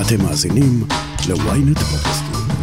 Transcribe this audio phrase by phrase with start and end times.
[0.00, 0.84] אתם מאזינים
[1.28, 2.56] ל-ynet פודקאסטים.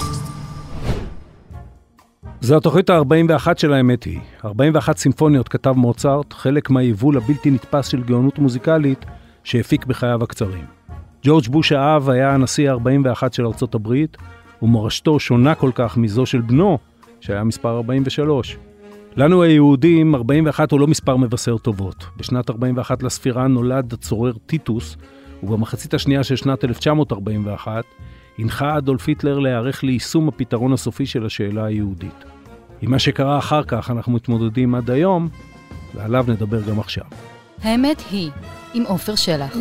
[2.41, 4.19] זו התוכנית ה-41 של האמת היא.
[4.45, 9.05] 41 סימפוניות כתב מוצרט, חלק מהיבול הבלתי נתפס של גאונות מוזיקלית
[9.43, 10.65] שהפיק בחייו הקצרים.
[11.23, 14.17] ג'ורג' בוש האב היה הנשיא ה-41 של ארצות הברית,
[14.61, 16.77] ומורשתו שונה כל כך מזו של בנו,
[17.19, 18.57] שהיה מספר 43.
[19.15, 22.05] לנו היהודים, 41 הוא לא מספר מבשר טובות.
[22.17, 24.97] בשנת 41 לספירה נולד הצורר טיטוס,
[25.43, 27.85] ובמחצית השנייה של שנת 1941
[28.37, 32.23] הנחה אדולף היטלר להיערך ליישום הפתרון הסופי של השאלה היהודית.
[32.81, 35.29] עם מה שקרה אחר כך אנחנו מתמודדים עד היום,
[35.95, 37.05] ועליו נדבר גם עכשיו.
[37.61, 38.31] האמת היא,
[38.73, 39.57] עם עופר שלח.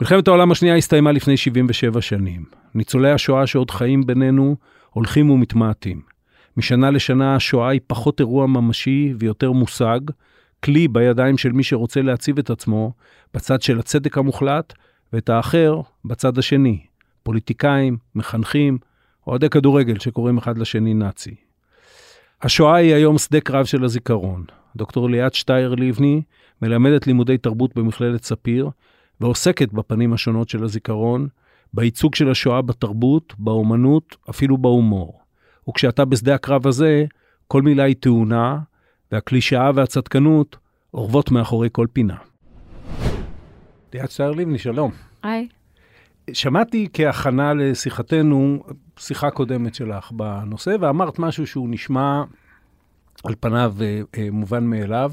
[0.00, 2.44] מלחמת העולם השנייה הסתיימה לפני 77 שנים.
[2.74, 4.56] ניצולי השואה שעוד חיים בינינו
[4.90, 6.00] הולכים ומתמעטים.
[6.56, 10.00] משנה לשנה השואה היא פחות אירוע ממשי ויותר מושג,
[10.64, 12.92] כלי בידיים של מי שרוצה להציב את עצמו
[13.34, 14.72] בצד של הצדק המוחלט,
[15.12, 16.86] ואת האחר בצד השני,
[17.22, 18.78] פוליטיקאים, מחנכים,
[19.26, 21.34] אוהדי כדורגל שקוראים אחד לשני נאצי.
[22.42, 24.44] השואה היא היום שדה קרב של הזיכרון.
[24.76, 26.22] דוקטור ליאת שטייר לבני
[26.62, 28.70] מלמדת לימודי תרבות במכללת ספיר,
[29.20, 31.28] ועוסקת בפנים השונות של הזיכרון,
[31.72, 35.20] בייצוג של השואה בתרבות, באומנות, אפילו בהומור.
[35.68, 37.04] וכשאתה בשדה הקרב הזה,
[37.48, 38.58] כל מילה היא תאונה,
[39.12, 40.56] והקלישאה והצדקנות
[40.94, 42.16] אורבות מאחורי כל פינה.
[43.94, 44.90] ליאת שטייר לבני, שלום.
[45.22, 45.48] היי.
[46.32, 48.62] שמעתי כהכנה לשיחתנו,
[48.98, 52.22] שיחה קודמת שלך בנושא, ואמרת משהו שהוא נשמע
[53.24, 55.12] על פניו אה, אה, מובן מאליו,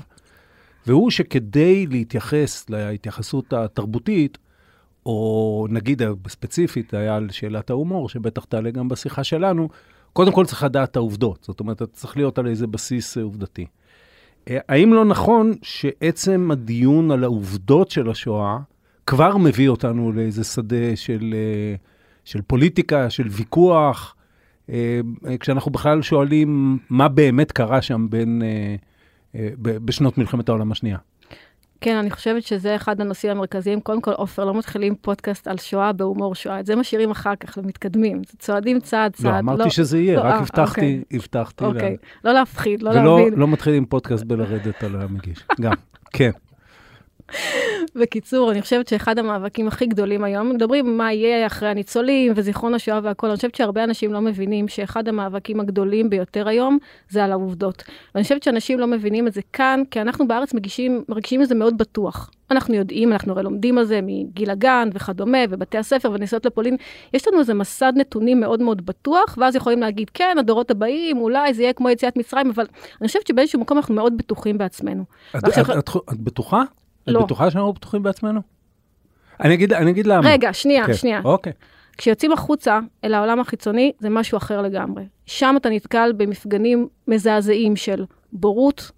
[0.88, 4.38] והוא שכדי להתייחס להתייחסות התרבותית,
[5.06, 9.70] או נגיד ספציפית, היה על שאלת ההומור, שבטח תעלה גם בשיחה שלנו,
[10.14, 11.44] קודם כל צריך לדעת את העובדות.
[11.44, 13.66] זאת אומרת, אתה צריך להיות על איזה בסיס אה, עובדתי.
[14.50, 18.58] אה, האם לא נכון שעצם הדיון על העובדות של השואה
[19.08, 21.76] כבר מביא אותנו לאיזה שדה של, אה,
[22.26, 24.16] של פוליטיקה, של ויכוח,
[25.40, 28.42] כשאנחנו בכלל שואלים מה באמת קרה שם בין,
[29.64, 30.98] בשנות מלחמת העולם השנייה?
[31.86, 33.82] כן, אני חושבת שזה אחד הנושאים המרכזיים.
[33.82, 36.60] קודם כל, עופר, לא מתחילים פודקאסט על שואה בהומור שואה.
[36.60, 38.22] את זה משאירים אחר כך ומתקדמים.
[38.40, 39.34] צועדים צעד צעד.
[39.34, 41.18] לא, אמרתי לא, שזה יהיה, לא, רק אה, הבטחתי, אוקיי.
[41.18, 41.66] הבטחתי.
[41.66, 43.40] אוקיי, לא להפחיד, לא ולא להבין.
[43.40, 45.46] לא מתחילים פודקאסט בלרדת על המגיש.
[45.62, 45.74] גם,
[46.14, 46.32] כן.
[47.96, 53.00] בקיצור, אני חושבת שאחד המאבקים הכי גדולים היום, מדברים מה יהיה אחרי הניצולים וזיכרון השואה
[53.04, 56.78] והכול, אני חושבת שהרבה אנשים לא מבינים שאחד המאבקים הגדולים ביותר היום
[57.10, 57.84] זה על העובדות.
[58.16, 61.56] ואני חושבת שאנשים לא מבינים את זה כאן, כי אנחנו בארץ מגישים, מרגישים את זה
[61.56, 62.32] מאוד בטוח.
[62.52, 66.78] אנחנו יודעים, אנחנו הרי לומדים על זה מגיל הגן וכדומה, ובתי הספר ונסיעות לפולין.
[67.14, 71.54] יש לנו איזה מסד נתונים מאוד מאוד בטוח, ואז יכולים להגיד, כן, הדורות הבאים, אולי
[71.54, 72.66] זה יהיה כמו יציאת מצרים, אבל
[73.02, 75.04] אני חושבת שבאיזשהו מקום אנחנו מאוד בטוחים בעצמנו.
[75.36, 76.64] את, ועכשיו- את, את, את בטוחה?
[77.08, 77.20] לא.
[77.20, 78.42] את בטוחה שאנחנו בטוחים בעצמנו?
[79.44, 80.30] אני אגיד, אני אגיד למה.
[80.30, 81.22] רגע, שנייה, כן, שנייה.
[81.24, 81.54] אוקיי.
[81.98, 85.04] כשיוצאים החוצה אל העולם החיצוני, זה משהו אחר לגמרי.
[85.26, 88.92] שם אתה נתקל במפגנים מזעזעים של בורות,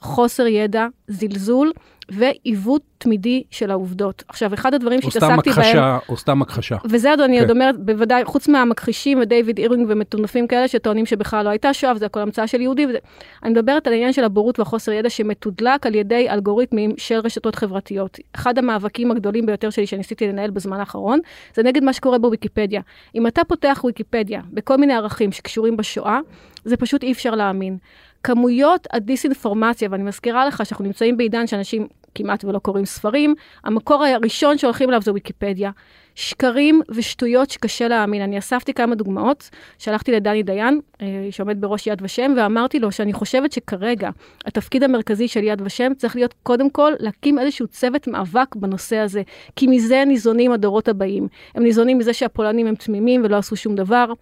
[0.00, 1.72] חוסר ידע, זלזול
[2.10, 4.24] ועיוות תמידי של העובדות.
[4.28, 5.60] עכשיו, אחד הדברים או סתם שהתעסקתי בהם...
[5.60, 6.76] הכחשה, או סתם הכחשה.
[6.84, 7.42] וזה עוד אני כן.
[7.42, 12.06] עוד אומרת, בוודאי, חוץ מהמכחישים ודייוויד אירינג ומטונפים כאלה שטוענים שבכלל לא הייתה שואה וזה
[12.06, 12.88] הכל המצאה של יהודים.
[12.88, 12.98] וזה...
[13.42, 18.18] אני מדברת על העניין של הבורות והחוסר ידע שמתודלק על ידי אלגוריתמים של רשתות חברתיות.
[18.34, 21.20] אחד המאבקים הגדולים ביותר שלי שניסיתי לנהל בזמן האחרון,
[21.54, 22.80] זה נגד מה שקורה בוויקיפדיה.
[23.14, 26.18] אם אתה פותח ויקיפדיה בכל מיני ערכים שקשורים בשואה,
[26.64, 27.76] זה פשוט אי אפשר להאמין.
[28.24, 31.86] כמויות הדיסאינפורמציה, ואני מזכירה לך שאנחנו נמצאים בעידן שאנשים
[32.22, 35.70] כמעט ולא קוראים ספרים, המקור הראשון שהולכים אליו זה ויקיפדיה.
[36.14, 38.22] שקרים ושטויות שקשה להאמין.
[38.22, 43.12] אני אספתי כמה דוגמאות, שלחתי לדני דיין, אה, שעומד בראש יד ושם, ואמרתי לו שאני
[43.12, 44.10] חושבת שכרגע
[44.46, 49.22] התפקיד המרכזי של יד ושם צריך להיות קודם כל להקים איזשהו צוות מאבק בנושא הזה,
[49.56, 51.28] כי מזה ניזונים הדורות הבאים.
[51.54, 54.12] הם ניזונים מזה שהפולנים הם תמימים ולא עשו שום דבר.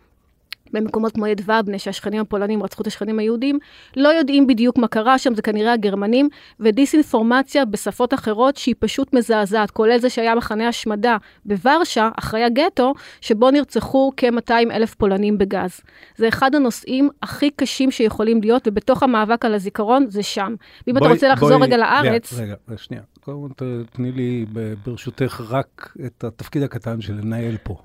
[0.73, 3.59] במקומות כמו יד ובנה, שהשכנים הפולנים רצחו את השכנים היהודים,
[3.97, 6.29] לא יודעים בדיוק מה קרה שם, זה כנראה הגרמנים,
[6.61, 13.51] ודיסאינפורמציה בשפות אחרות שהיא פשוט מזעזעת, כולל זה שהיה מחנה השמדה בוורשה, אחרי הגטו, שבו
[13.51, 15.81] נרצחו כ-200 אלף פולנים בגז.
[16.16, 20.54] זה אחד הנושאים הכי קשים שיכולים להיות, ובתוך המאבק על הזיכרון זה שם.
[20.87, 23.03] ואם אתה בואי- רוצה לחזור בואי- רגע לארץ, רגע, רגע, שנייה.
[23.21, 24.47] קודם כל תני לי
[24.87, 27.77] ברשותך רק את התפקיד הקטן של לנהל פה.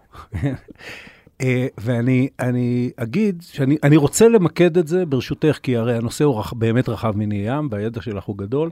[1.42, 6.40] אה, ואני אני אגיד שאני אני רוצה למקד את זה ברשותך, כי הרי הנושא הוא
[6.40, 8.70] רח, באמת רחב מני ים, והידע שלך הוא גדול,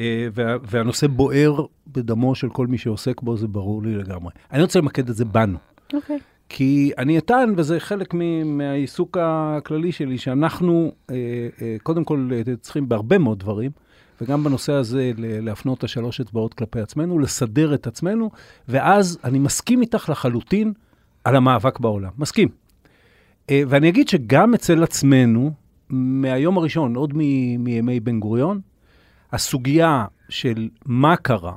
[0.00, 4.32] אה, וה, והנושא בוער בדמו של כל מי שעוסק בו, זה ברור לי לגמרי.
[4.52, 5.58] אני רוצה למקד את זה בנו.
[5.94, 6.18] אוקיי.
[6.48, 8.14] כי אני אטען, וזה חלק
[8.44, 11.16] מהעיסוק הכללי שלי, שאנחנו אה,
[11.82, 13.70] קודם כל צריכים בהרבה מאוד דברים
[14.20, 18.30] וגם בנושא הזה להפנות את השלוש אצבעות כלפי עצמנו, לסדר את עצמנו,
[18.68, 20.72] ואז אני מסכים איתך לחלוטין
[21.26, 22.10] על המאבק בעולם.
[22.18, 22.48] מסכים.
[23.50, 25.50] אה, ואני אגיד שגם אצל עצמנו,
[25.90, 28.60] מהיום הראשון, עוד מימי בן גוריון,
[29.32, 31.52] הסוגיה של מה קרה,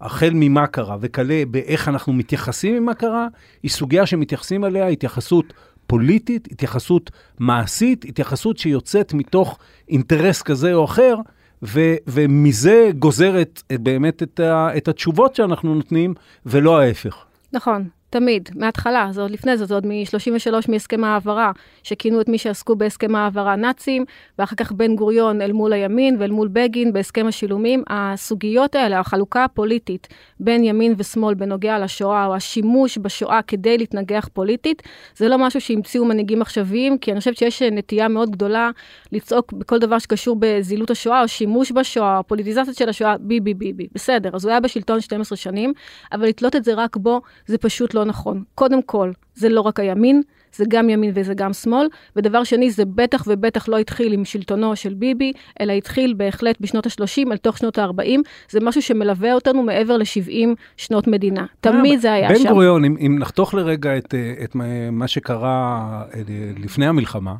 [0.00, 3.28] החל ממה קרה וכלה באיך אנחנו מתייחסים עם מה קרה,
[3.62, 5.52] היא סוגיה שמתייחסים אליה התייחסות
[5.86, 9.58] פוליטית, התייחסות מעשית, התייחסות שיוצאת מתוך
[9.88, 11.16] אינטרס כזה או אחר,
[11.62, 16.14] ו, ומזה גוזרת באמת את, ה, את התשובות שאנחנו נותנים,
[16.46, 17.24] ולא ההפך.
[17.52, 17.88] נכון.
[18.12, 22.76] תמיד, מההתחלה, זה עוד לפני זה, זה עוד מ-33 מהסכם העברה, שכינו את מי שעסקו
[22.76, 24.04] בהסכם העברה נאצים,
[24.38, 27.82] ואחר כך בן גוריון אל מול הימין ואל מול בגין בהסכם השילומים.
[27.88, 30.08] הסוגיות האלה, החלוקה הפוליטית
[30.40, 34.82] בין ימין ושמאל בנוגע לשואה, או השימוש בשואה כדי להתנגח פוליטית,
[35.16, 38.70] זה לא משהו שהמציאו מנהיגים עכשוויים, כי אני חושבת שיש נטייה מאוד גדולה
[39.12, 43.86] לצעוק בכל דבר שקשור בזילות השואה, או שימוש בשואה, או פוליטיזציה של השואה, ביבי ביבי.
[43.94, 45.72] בסדר, אז הוא היה בשלטון 12 שנים,
[46.12, 48.42] אבל לתלות את זה רק בו, זה פשוט לא לא נכון.
[48.54, 50.22] קודם כל, זה לא רק הימין,
[50.54, 54.76] זה גם ימין וזה גם שמאל, ודבר שני, זה בטח ובטח לא התחיל עם שלטונו
[54.76, 58.20] של ביבי, אלא התחיל בהחלט בשנות ה-30 אל תוך שנות ה-40.
[58.50, 61.46] זה משהו שמלווה אותנו מעבר ל-70 שנות מדינה.
[61.60, 62.44] תמיד זה היה בן שם.
[62.44, 64.14] בן גוריון, אם, אם נחתוך לרגע את,
[64.44, 64.56] את
[64.92, 66.22] מה שקרה אה,
[66.58, 67.34] לפני המלחמה,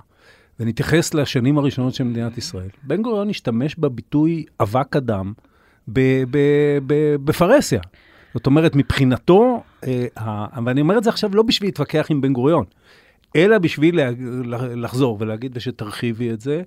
[0.60, 5.32] ונתייחס לשנים הראשונות של מדינת ישראל, בן גוריון השתמש בביטוי אבק אדם
[7.24, 7.80] בפרהסיה.
[8.34, 12.64] זאת אומרת, מבחינתו, אה, ואני אומר את זה עכשיו לא בשביל להתווכח עם בן גוריון,
[13.36, 14.00] אלא בשביל
[14.76, 16.62] לחזור ולהגיד ושתרחיבי את זה.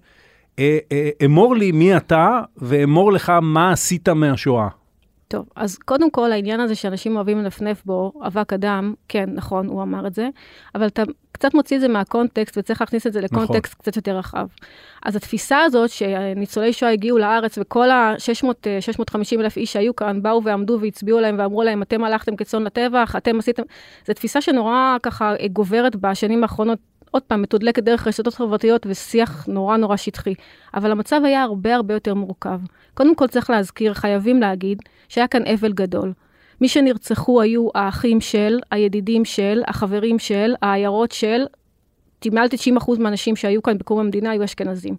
[0.59, 4.67] אה, אה, אמור לי מי אתה, ואמור לך מה עשית מהשואה.
[5.27, 9.83] טוב, אז קודם כל העניין הזה שאנשים אוהבים לנפנף בו, אבק אדם, כן, נכון, הוא
[9.83, 10.30] אמר את זה,
[10.75, 13.44] אבל אתה קצת מוציא את זה מהקונטקסט וצריך להכניס את זה נכון.
[13.44, 13.81] לקונטקסט נכון.
[13.81, 14.48] קצת יותר רחב.
[15.06, 20.77] אז התפיסה הזאת שניצולי שואה הגיעו לארץ וכל ה-650 אלף איש שהיו כאן באו ועמדו
[20.81, 23.63] והצביעו להם ואמרו להם, אתם הלכתם כצאן לטבח, אתם עשיתם,
[24.07, 26.80] זו תפיסה שנורא ככה גוברת בשנים האחרונות
[27.15, 30.33] עוד פעם, מתודלקת דרך רשתות חברתיות ושיח נורא נורא שטחי.
[30.73, 32.59] אבל המצב היה הרבה הרבה יותר מורכב.
[32.94, 36.13] קודם כל צריך להזכיר, חייבים להגיד, שהיה כאן אבל גדול.
[36.62, 41.45] מי שנרצחו היו האחים של, הידידים של, החברים של, העיירות של,
[42.31, 44.95] מעל 90% מהאנשים שהיו כאן בקום המדינה היו אשכנזים.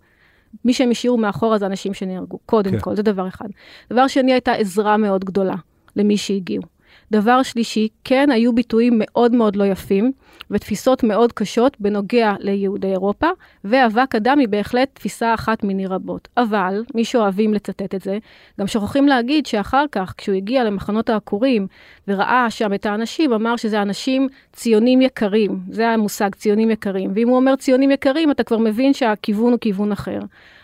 [0.64, 2.80] מי שהם השאירו מאחורה זה אנשים שנהרגו, קודם כן.
[2.80, 3.48] כל, זה דבר אחד.
[3.90, 5.56] דבר שני, הייתה עזרה מאוד גדולה
[5.96, 6.75] למי שהגיעו.
[7.12, 10.12] דבר שלישי, כן היו ביטויים מאוד מאוד לא יפים
[10.50, 13.26] ותפיסות מאוד קשות בנוגע ליהודי אירופה,
[13.64, 16.29] ואבק אדם היא בהחלט תפיסה אחת מיני רבות.
[16.37, 18.19] אבל, מי שאוהבים לצטט את זה,
[18.61, 21.67] גם שוכחים להגיד שאחר כך, כשהוא הגיע למחנות העקורים
[22.08, 25.61] וראה שם את האנשים, אמר שזה אנשים ציונים יקרים.
[25.70, 27.11] זה המושג, ציונים יקרים.
[27.14, 30.19] ואם הוא אומר ציונים יקרים, אתה כבר מבין שהכיוון הוא כיוון אחר.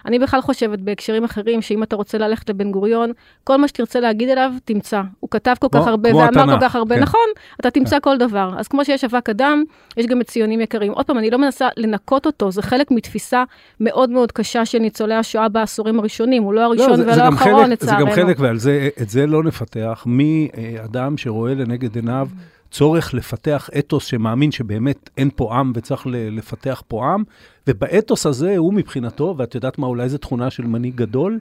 [0.07, 3.13] אני בכלל חושבת בהקשרים אחרים, שאם אתה רוצה ללכת לבן גוריון,
[3.45, 5.03] כל מה שתרצה להגיד אליו, תמצא.
[5.21, 7.03] הוא כתב כל כך הרבה ואמר כל כך הרבה, כן.
[7.03, 7.21] נכון,
[7.61, 8.01] אתה תמצא כן.
[8.01, 8.55] כל דבר.
[8.59, 9.63] אז כמו שיש אבק אדם,
[9.97, 10.93] יש גם את ציונים יקרים.
[10.93, 13.45] עוד פעם, אני לא מנסה לנקות אותו, זה חלק מתפיסה
[13.81, 16.43] מאוד מאוד קשה של ניצולי השואה בעשורים הראשונים.
[16.43, 17.99] הוא לא הראשון לא, זה, ולא האחרון, לצערנו.
[17.99, 22.29] זה גם חלק, ועל זה, את זה לא נפתח, מאדם שרואה לנגד עיניו
[22.73, 27.23] צורך לפתח אתוס שמאמין שבאמת אין פה עם וצריך לפתח פה עם,
[27.67, 31.39] ובאתוס הזה הוא מבחינתו, ואת יודעת מה, אולי זו תכונה של מנהיג גדול,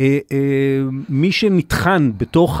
[0.00, 2.60] אה, אה, מי שנטחן בתוך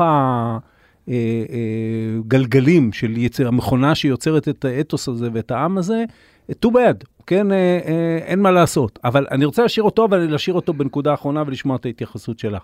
[1.08, 6.04] הגלגלים אה, של יצר, המכונה שיוצרת את האתוס הזה ואת העם הזה,
[6.50, 8.98] too bad, כן, אה, אה, אין מה לעשות.
[9.04, 12.62] אבל אני רוצה להשאיר אותו, אבל להשאיר אותו בנקודה האחרונה ולשמוע את ההתייחסות שלך.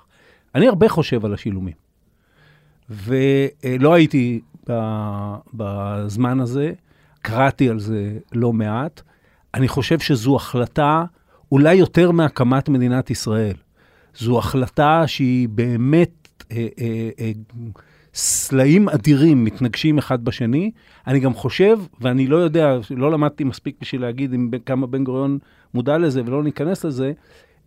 [0.55, 1.87] אני הרבה חושב על השילומים.
[2.91, 4.41] ולא הייתי
[5.55, 6.73] בזמן הזה,
[7.23, 9.03] קראתי על זה לא מעט.
[9.55, 11.05] אני חושב שזו החלטה,
[11.53, 13.55] אולי יותר מהקמת מדינת ישראל.
[14.17, 17.33] זו החלטה שהיא באמת, אה, אה, אה,
[18.15, 20.71] סלעים אדירים מתנגשים אחד בשני.
[21.07, 25.39] אני גם חושב, ואני לא יודע, לא למדתי מספיק בשביל להגיד אם, כמה בן גוריון
[25.75, 27.13] מודע לזה ולא ניכנס לזה,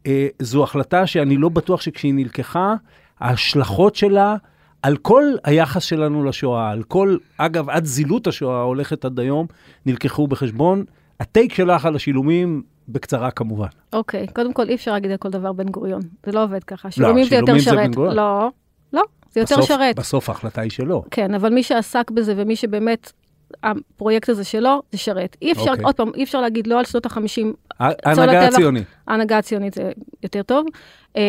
[0.07, 2.75] אה, זו החלטה שאני לא בטוח שכשהיא נלקחה,
[3.19, 4.35] ההשלכות שלה
[4.81, 9.47] על כל היחס שלנו לשואה, על כל, אגב, עד זילות השואה ההולכת עד היום,
[9.85, 10.83] נלקחו בחשבון.
[11.19, 13.67] הטייק שלך על השילומים, בקצרה כמובן.
[13.93, 16.63] אוקיי, okay, קודם כל אי אפשר להגיד על כל דבר בן גוריון, זה לא עובד
[16.63, 16.91] ככה.
[16.91, 17.95] שילומים לא, זה יותר שרת.
[17.95, 18.49] לא,
[18.93, 19.95] לא, זה יותר בסוף, שרת.
[19.99, 21.03] בסוף ההחלטה היא שלו.
[21.11, 23.11] כן, אבל מי שעסק בזה ומי שבאמת
[23.63, 25.37] הפרויקט הזה שלו, זה שרת.
[25.41, 25.69] אי אפשר, okay.
[25.69, 25.85] אוקיי.
[25.85, 27.41] עוד פעם, אי אפשר להגיד לא על שנות ה-50.
[27.79, 28.83] ההנהגה הציונית.
[29.07, 29.91] ההנהגה הציונית זה
[30.23, 30.65] יותר טוב.
[31.13, 31.19] Um,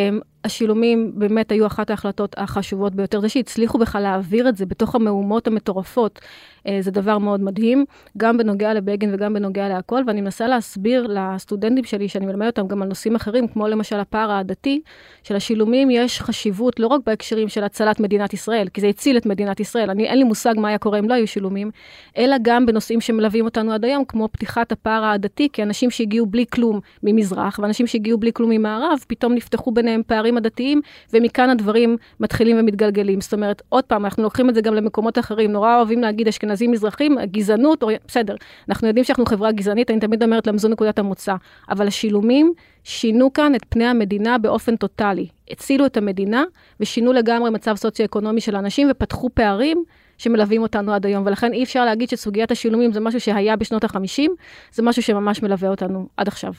[0.45, 3.21] השילומים באמת היו אחת ההחלטות החשובות ביותר.
[3.21, 6.21] זה שהצליחו בכלל להעביר את זה בתוך המהומות המטורפות.
[6.67, 7.85] אה, זה דבר מאוד מדהים,
[8.17, 12.83] גם בנוגע לבגין וגם בנוגע להכל, ואני מנסה להסביר לסטודנטים שלי, שאני מלמד אותם גם
[12.83, 14.81] על נושאים אחרים, כמו למשל הפער העדתי,
[15.23, 19.61] שלשילומים יש חשיבות לא רק בהקשרים של הצלת מדינת ישראל, כי זה הציל את מדינת
[19.61, 21.71] ישראל, אני, אין לי מושג מה היה קורה אם לא היו שילומים,
[22.19, 26.45] אלא גם בנושאים שמלווים אותנו עד היום, כמו פתיחת הפער העדתי, כי אנשים שהגיעו בלי
[26.53, 30.81] כלום ממזרח, ואנשים שהגיעו בלי כלום ממערב, פתאום נפתחו ביניהם פערים עדתיים,
[31.13, 33.21] ומכאן הדברים מתחילים ומתגלגלים.
[33.21, 36.71] זאת אומרת, עוד פעם, אנחנו לוקחים את זה גם למקומות אחרים, נורא אוהבים להגיד אשכנזים
[36.71, 37.89] מזרחים, גזענות, או...
[38.09, 38.35] בסדר,
[38.69, 41.35] אנחנו יודעים שאנחנו חברה גזענית, אני תמיד אומרת להם, זו נקודת המוצא,
[41.69, 42.53] אבל השילומים
[42.85, 45.29] שינו כאן את פני המדינה באופן טוטאלי.
[45.51, 46.45] הצילו את המדינה
[46.81, 49.85] ושינו לגמרי מצב סוציו-אקונומי של אנשים ופתחו פערים
[50.19, 54.29] שמלווים אותנו עד היום, ולכן אי אפשר להגיד שסוגיית השילומים זה משהו שהיה בשנות ה-50,
[54.73, 56.53] זה משהו שממש מלווה אותנו עד עכשיו.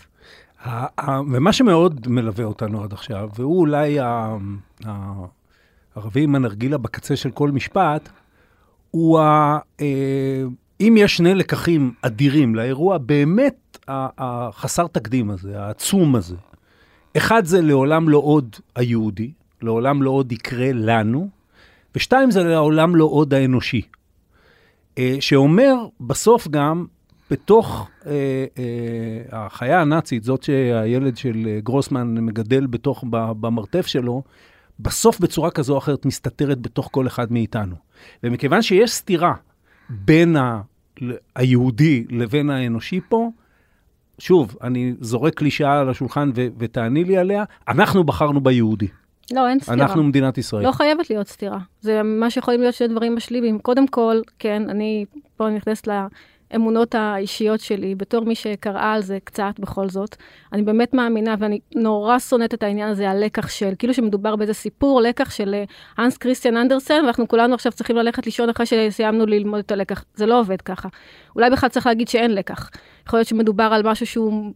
[1.31, 3.97] ומה שמאוד מלווה אותנו עד עכשיו, והוא אולי
[4.85, 8.09] הערבי עם הנרגילה בקצה של כל משפט,
[8.91, 9.59] הוא ה...
[9.81, 10.43] אה,
[10.81, 16.35] אם יש שני לקחים אדירים לאירוע באמת החסר תקדים הזה, העצום הזה,
[17.17, 19.31] אחד זה לעולם לא עוד היהודי,
[19.61, 21.29] לעולם לא עוד יקרה לנו,
[21.95, 23.81] ושתיים זה לעולם לא עוד האנושי.
[24.97, 26.85] אה, שאומר בסוף גם,
[27.31, 28.11] בתוך אה,
[28.57, 34.23] אה, החיה הנאצית, זאת שהילד של גרוסמן מגדל בתוך, במרתף שלו,
[34.79, 37.75] בסוף בצורה כזו או אחרת מסתתרת בתוך כל אחד מאיתנו.
[38.23, 39.33] ומכיוון שיש סתירה
[39.89, 40.61] בין ה,
[41.35, 43.29] היהודי לבין האנושי פה,
[44.19, 48.87] שוב, אני זורק קלישאה על השולחן ו- ותעני לי עליה, אנחנו בחרנו ביהודי.
[49.33, 49.77] לא, אין סתירה.
[49.77, 50.63] אנחנו מדינת ישראל.
[50.63, 51.59] לא חייבת להיות סתירה.
[51.81, 53.59] זה ממש יכולים להיות שני דברים משלימים.
[53.59, 55.05] קודם כל, כן, אני
[55.37, 55.87] פה נכנסת
[56.51, 60.15] האמונות האישיות שלי, בתור מי שקראה על זה קצת בכל זאת,
[60.53, 65.01] אני באמת מאמינה, ואני נורא שונאת את העניין הזה, הלקח של, כאילו שמדובר באיזה סיפור,
[65.01, 65.55] לקח של
[65.97, 70.03] האנס כריסטיאן אנדרסן, ואנחנו כולנו עכשיו צריכים ללכת לישון אחרי שסיימנו ללמוד את הלקח.
[70.15, 70.89] זה לא עובד ככה.
[71.35, 72.69] אולי בכלל צריך להגיד שאין לקח.
[73.07, 74.51] יכול להיות שמדובר על משהו שהוא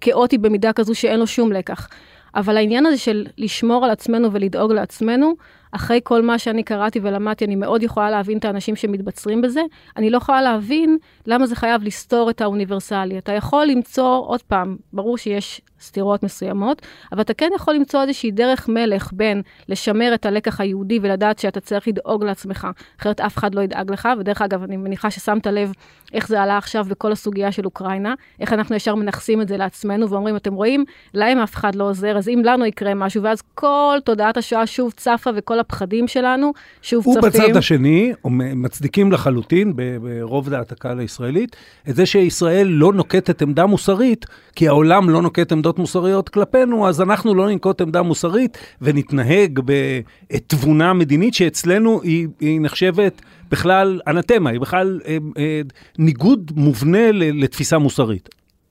[0.00, 1.88] כאוטי במידה כזו שאין לו שום לקח.
[2.34, 5.34] אבל העניין הזה של לשמור על עצמנו ולדאוג לעצמנו,
[5.76, 9.60] אחרי כל מה שאני קראתי ולמדתי, אני מאוד יכולה להבין את האנשים שמתבצרים בזה.
[9.96, 13.18] אני לא יכולה להבין למה זה חייב לסתור את האוניברסלי.
[13.18, 18.30] אתה יכול למצוא, עוד פעם, ברור שיש סתירות מסוימות, אבל אתה כן יכול למצוא איזושהי
[18.30, 22.68] דרך מלך בין לשמר את הלקח היהודי ולדעת שאתה צריך לדאוג לעצמך,
[23.00, 24.08] אחרת אף אחד לא ידאג לך.
[24.18, 25.72] ודרך אגב, אני מניחה ששמת לב
[26.12, 30.10] איך זה עלה עכשיו בכל הסוגיה של אוקראינה, איך אנחנו ישר מנכסים את זה לעצמנו
[30.10, 33.98] ואומרים, אתם רואים, להם אף אחד לא עוזר, אז אם לנו יקרה משהו, ואז כל
[34.04, 36.52] תודעת השואה שוב צפה וכל הפחדים שלנו
[36.82, 37.18] שוב צפים.
[37.18, 38.12] ובצד השני,
[38.54, 41.56] מצדיקים לחלוטין, ברוב דעת הקהל הישראלית,
[41.88, 47.00] את זה שישראל לא נוקטת עמדה מוסרית, כי העולם לא נוקט עמדות מוסריות כלפינו, אז
[47.00, 54.60] אנחנו לא ננקוט עמדה מוסרית ונתנהג בתבונה מדינית שאצלנו היא, היא נחשבת בכלל אנתמה, היא
[54.60, 55.60] בכלל אה, אה,
[55.98, 58.28] ניגוד מובנה לתפיסה מוסרית.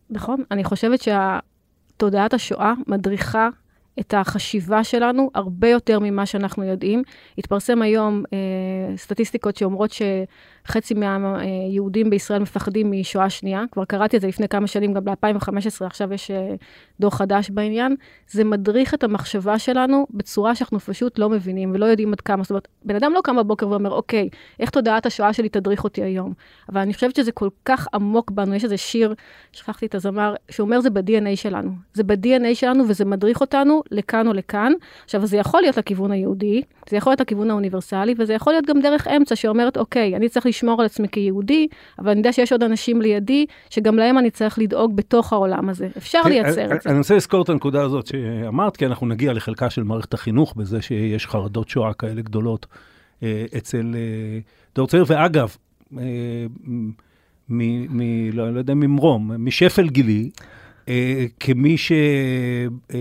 [0.10, 3.50] נכון, אני חושבת שתודעת השואה מדריכה
[4.00, 7.04] את החשיבה שלנו הרבה יותר ממה שאנחנו יודעים.
[7.38, 9.92] התפרסם היום אה, סטטיסטיקות שאומרות
[10.68, 13.64] שחצי מהיהודים בישראל מפחדים משואה שנייה.
[13.72, 16.56] כבר קראתי את זה לפני כמה שנים, גם ב-2015, עכשיו יש אה,
[17.00, 17.96] דוח חדש בעניין.
[18.30, 22.44] זה מדריך את המחשבה שלנו בצורה שאנחנו פשוט לא מבינים ולא יודעים עד כמה.
[22.44, 24.30] זאת אומרת, בן אדם לא קם בבוקר ואומר, אוקיי,
[24.60, 26.34] איך תודעת השואה שלי תדריך אותי היום?
[26.72, 28.54] אבל אני חושבת שזה כל כך עמוק בנו.
[28.54, 29.14] יש איזה שיר,
[29.52, 31.72] שכחתי את הזמר, שאומר זה ב-DNA שלנו.
[31.94, 34.74] זה ב-DNA שלנו וזה מדריך אותנו לכאן או לכאן.
[35.04, 38.82] עכשיו, זה יכול להיות לכיוון היהודי, זה יכול להיות לכיוון האוניברסלי, וזה יכול להיות גם
[38.82, 41.68] דרך אמצע שאומרת, אוקיי, אני צריך לשמור על עצמי כיהודי,
[42.00, 45.88] אבל אני יודע שיש עוד אנשים לידי, שגם להם אני צריך לדאוג בתוך העולם הזה.
[45.98, 46.90] אפשר לייצר את זה.
[46.90, 50.82] אני רוצה לזכור את הנקודה הזאת שאמרת, כי אנחנו נגיע לחלקה של מערכת החינוך בזה
[50.82, 52.66] שיש חרדות שואה כאלה גדולות
[53.24, 54.40] אה, אצל אה,
[54.76, 55.04] דור צעיר.
[55.08, 55.56] ואגב,
[55.98, 56.04] אה,
[57.50, 60.30] מ, מ, לא, לא יודע, ממרום, משפל גילי,
[60.90, 61.92] אה, כמי ש...
[62.94, 62.98] אה,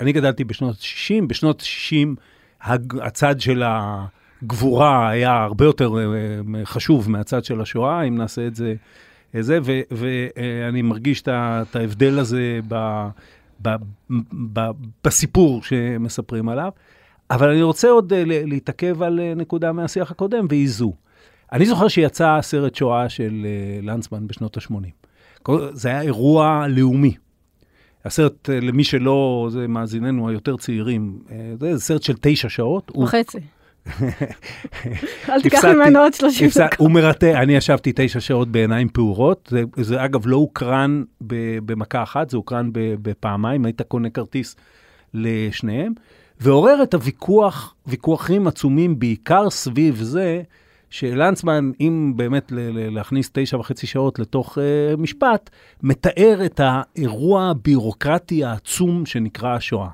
[0.00, 2.20] אני גדלתי בשנות ה-60, בשנות ה-60
[3.02, 8.74] הצד של הגבורה היה הרבה יותר אה, חשוב מהצד של השואה, אם נעשה את זה,
[9.40, 9.58] זה
[9.90, 13.06] ואני מרגיש את ההבדל הזה ב,
[13.62, 13.76] ב,
[14.52, 14.60] ב,
[15.04, 16.70] בסיפור שמספרים עליו.
[17.30, 20.92] אבל אני רוצה עוד להתעכב על נקודה מהשיח הקודם, והיא זו.
[21.52, 23.46] אני זוכר שיצא סרט שואה של
[23.82, 25.06] לנצמן בשנות ה-80.
[25.72, 27.14] זה היה אירוע לאומי.
[28.06, 32.92] הסרט, אה, למי שלא, זה מאזיננו היותר צעירים, אה, זה סרט של תשע שעות.
[32.96, 33.38] וחצי.
[35.28, 36.78] אל תיקח ממנו עוד 30 דקות.
[36.78, 41.02] הוא מרתק, אני ישבתי תשע שעות בעיניים פעורות, זה, זה אגב לא הוקרן
[41.66, 44.56] במכה אחת, זה הוקרן בפעמיים, היית קונה כרטיס
[45.14, 45.92] לשניהם,
[46.40, 50.42] ועורר את הוויכוח, ויכוחים עצומים בעיקר סביב זה,
[50.90, 52.52] שלנצמן, אם באמת
[52.90, 55.50] להכניס תשע וחצי שעות לתוך uh, משפט,
[55.82, 59.88] מתאר את האירוע הבירוקרטי העצום שנקרא השואה.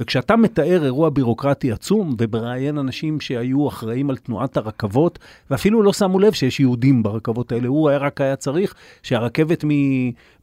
[0.00, 5.18] וכשאתה מתאר אירוע בירוקרטי עצום, ומראיין אנשים שהיו אחראים על תנועת הרכבות,
[5.50, 9.70] ואפילו לא שמו לב שיש יהודים ברכבות האלה, הוא רק היה צריך שהרכבת מ...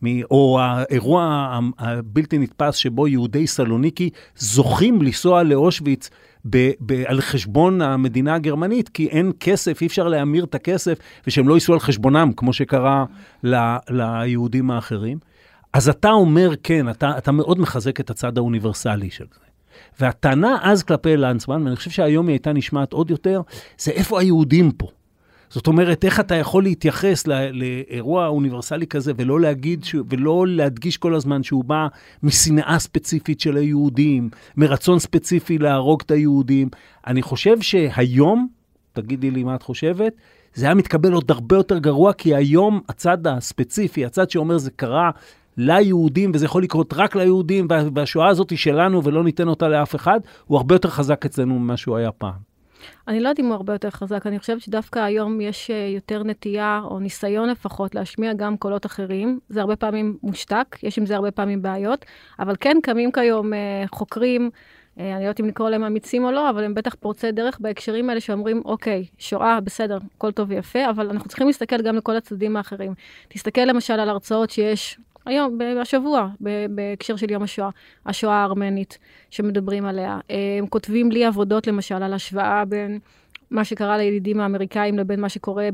[0.02, 6.10] מ או האירוע הבלתי נתפס שבו יהודי סלוניקי זוכים לנסוע לאושוויץ
[6.50, 10.98] ב, ב, על חשבון המדינה הגרמנית, כי אין כסף, אי אפשר להמיר את הכסף,
[11.28, 13.06] ושהם לא ייסעו על חשבונם, כמו שקרה
[13.44, 13.56] ל,
[13.90, 15.18] ליהודים האחרים.
[15.74, 19.46] אז אתה אומר, כן, אתה, אתה מאוד מחזק את הצד האוניברסלי של זה.
[20.00, 23.42] והטענה אז כלפי לנצמן, ואני חושב שהיום היא הייתה נשמעת עוד יותר,
[23.78, 24.88] זה איפה היהודים פה.
[25.56, 29.96] זאת אומרת, איך אתה יכול להתייחס לא, לאירוע אוניברסלי כזה ולא להגיד, ש...
[30.10, 31.88] ולא להדגיש כל הזמן שהוא בא
[32.24, 36.70] משנאה ספציפית של היהודים, מרצון ספציפי להרוג את היהודים.
[37.08, 38.48] אני חושב שהיום,
[38.94, 40.14] תגידי לי מה את חושבת,
[40.54, 45.12] זה היה מתקבל עוד הרבה יותר גרוע, כי היום הצד הספציפי, הצד שאומר זה קרה
[45.58, 50.20] ליהודים, וזה יכול לקרות רק ליהודים, והשואה הזאת היא שלנו ולא ניתן אותה לאף אחד,
[50.46, 52.55] הוא הרבה יותר חזק אצלנו ממה שהוא היה פעם.
[53.08, 56.24] אני לא יודעת אם הוא הרבה יותר חזק, אני חושבת שדווקא היום יש אה, יותר
[56.24, 59.39] נטייה, או ניסיון לפחות, להשמיע גם קולות אחרים.
[59.50, 62.06] זה הרבה פעמים מושתק, יש עם זה הרבה פעמים בעיות,
[62.39, 64.50] אבל כן קמים כיום אה, חוקרים,
[65.00, 67.58] אה, אני לא יודעת אם לקרוא להם אמיצים או לא, אבל הם בטח פורצי דרך
[67.60, 72.15] בהקשרים האלה שאומרים, אוקיי, שואה, בסדר, הכל טוב ויפה, אבל אנחנו צריכים להסתכל גם לכל
[72.15, 72.94] הצדדים האחרים.
[73.27, 76.27] תסתכל למשל על הרצאות שיש היום, השבוע,
[76.70, 77.70] בהקשר של יום השואה,
[78.05, 78.98] השואה הארמנית
[79.29, 80.20] שמדברים עליה.
[80.60, 83.00] הם כותבים לי עבודות, למשל, על השוואה בין
[83.52, 85.70] מה שקרה לידידים האמריקאים לבין מה שקורה,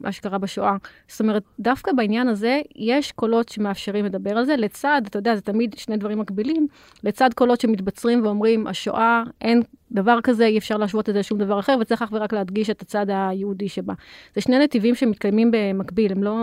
[0.00, 0.76] מה שקרה בשואה.
[1.08, 5.40] זאת אומרת, דווקא בעניין הזה, יש קולות שמאפשרים לדבר על זה, לצד, אתה יודע, זה
[5.40, 6.66] תמיד שני דברים מקבילים,
[7.04, 9.62] לצד קולות שמתבצרים ואומרים, השואה, אין
[9.92, 12.82] דבר כזה, אי אפשר להשוות את זה לשום דבר אחר, וצריך אך ורק להדגיש את
[12.82, 13.94] הצד היהודי שבה.
[14.34, 16.36] זה שני נתיבים שמתקיימים במקביל, הם לא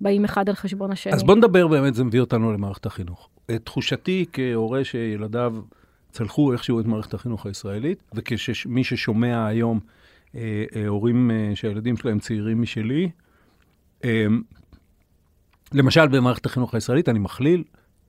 [0.00, 1.12] באים אחד על חשבון השני.
[1.12, 3.28] אז בוא נדבר באמת, זה מביא אותנו למערכת החינוך.
[3.64, 5.54] תחושתי כהורה שילדיו
[6.12, 10.01] צלחו איכשהו את מערכת החינוך הישראלית, וכמי ששומע היום אה, אה,
[10.88, 13.10] הורים אה, שהילדים שלהם צעירים משלי.
[15.72, 17.64] למשל, במערכת החינוך הישראלית, אני מכליל,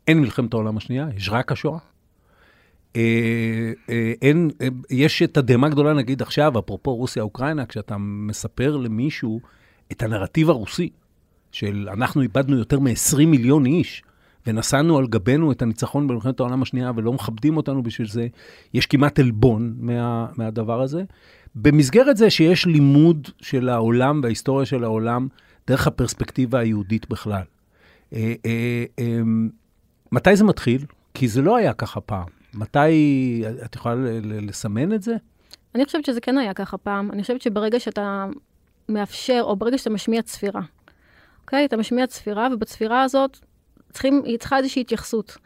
[0.07, 1.79] אין מלחמת העולם השנייה, יש רק השואה.
[4.21, 4.49] אין,
[4.89, 9.39] יש תדהמה גדולה, נגיד עכשיו, אפרופו רוסיה-אוקראינה, כשאתה מספר למישהו
[9.91, 10.89] את הנרטיב הרוסי,
[11.51, 14.03] של אנחנו איבדנו יותר מ-20 מיליון איש,
[14.47, 18.27] ונשאנו על גבנו את הניצחון במלחמת העולם השנייה, ולא מכבדים אותנו בשביל זה,
[18.73, 21.03] יש כמעט עלבון מה, מהדבר הזה.
[21.55, 25.27] במסגרת זה שיש לימוד של העולם וההיסטוריה של העולם
[25.67, 27.43] דרך הפרספקטיבה היהודית בכלל.
[28.13, 29.49] אה, אה, אמ,
[30.11, 30.85] מתי זה מתחיל?
[31.13, 32.27] כי זה לא היה ככה פעם.
[32.53, 35.15] מתי, את יכולה לסמן את זה?
[35.75, 37.11] אני חושבת שזה כן היה ככה פעם.
[37.11, 38.25] אני חושבת שברגע שאתה
[38.89, 40.61] מאפשר, או ברגע שאתה משמיע צפירה,
[41.41, 41.65] אוקיי?
[41.65, 43.37] אתה משמיע צפירה, ובצפירה הזאת
[43.91, 45.37] צריכים, היא צריכה איזושהי התייחסות.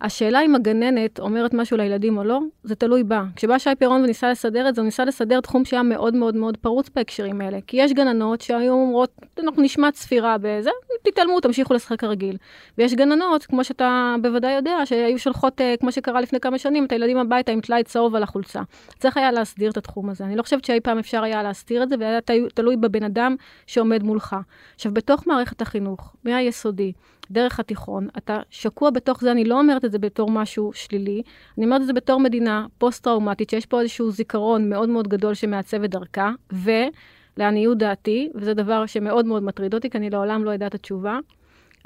[0.00, 3.24] השאלה אם הגננת אומרת משהו לילדים או לא, זה תלוי בה.
[3.36, 6.56] כשבא שי פירון וניסה לסדר את זה, הוא ניסה לסדר תחום שהיה מאוד מאוד מאוד
[6.56, 7.58] פרוץ בהקשרים האלה.
[7.66, 9.10] כי יש גננות שהיו אומרות,
[9.42, 10.70] אנחנו נשמע צפירה בזה,
[11.02, 12.36] תתעלמו, תמשיכו לשחק הרגיל.
[12.78, 16.92] ויש גננות, כמו שאתה בוודאי יודע, שהיו שולחות, אה, כמו שקרה לפני כמה שנים, את
[16.92, 18.60] הילדים הביתה עם טלאי צהוב על החולצה.
[18.98, 20.24] צריך היה להסדיר את התחום הזה.
[20.24, 22.20] אני לא חושבת שאי פעם אפשר היה להסתיר את זה, והיה
[22.54, 24.36] תלוי בבן אדם שעומד מולך.
[24.74, 26.92] עכשיו, בתוך מערכת החינוך, מהיסודי,
[27.30, 31.22] דרך התיכון, אתה שקוע בתוך זה, אני לא אומרת את זה בתור משהו שלילי,
[31.58, 35.82] אני אומרת את זה בתור מדינה פוסט-טראומטית, שיש פה איזשהו זיכרון מאוד מאוד גדול שמעצב
[35.82, 40.74] את דרכה, ולעניות דעתי, וזה דבר שמאוד מאוד מטריד אותי, כי אני לעולם לא יודעת
[40.74, 41.18] התשובה,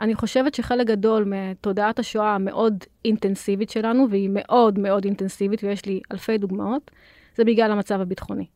[0.00, 6.00] אני חושבת שחלק גדול מתודעת השואה המאוד אינטנסיבית שלנו, והיא מאוד מאוד אינטנסיבית, ויש לי
[6.12, 6.90] אלפי דוגמאות,
[7.37, 8.46] זה בגלל המצב הביטחוני.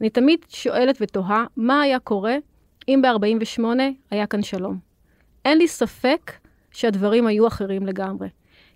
[0.00, 2.36] אני תמיד שואלת ותוהה, מה היה קורה
[2.88, 3.64] אם ב-48
[4.10, 4.87] היה כאן שלום?
[5.48, 6.32] אין לי ספק
[6.70, 8.28] שהדברים היו אחרים לגמרי.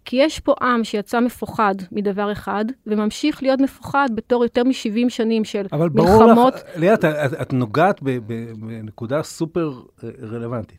[0.04, 5.44] כי יש פה עם שיצא מפוחד מדבר אחד, וממשיך להיות מפוחד בתור יותר מ-70 שנים
[5.44, 6.20] של אבל מלחמות.
[6.20, 9.72] אבל ברור לך, ליאת, את, את נוגעת בנקודה סופר
[10.04, 10.78] אה, רלוונטית.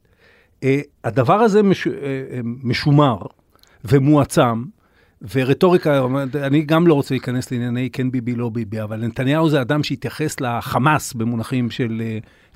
[0.64, 1.92] אה, הדבר הזה מש, אה,
[2.44, 3.18] משומר
[3.86, 4.64] ומועצם,
[5.36, 9.84] ורטוריקה, אני גם לא רוצה להיכנס לענייני כן ביבי, לא ביבי, אבל נתניהו זה אדם
[9.84, 12.02] שהתייחס לחמאס במונחים של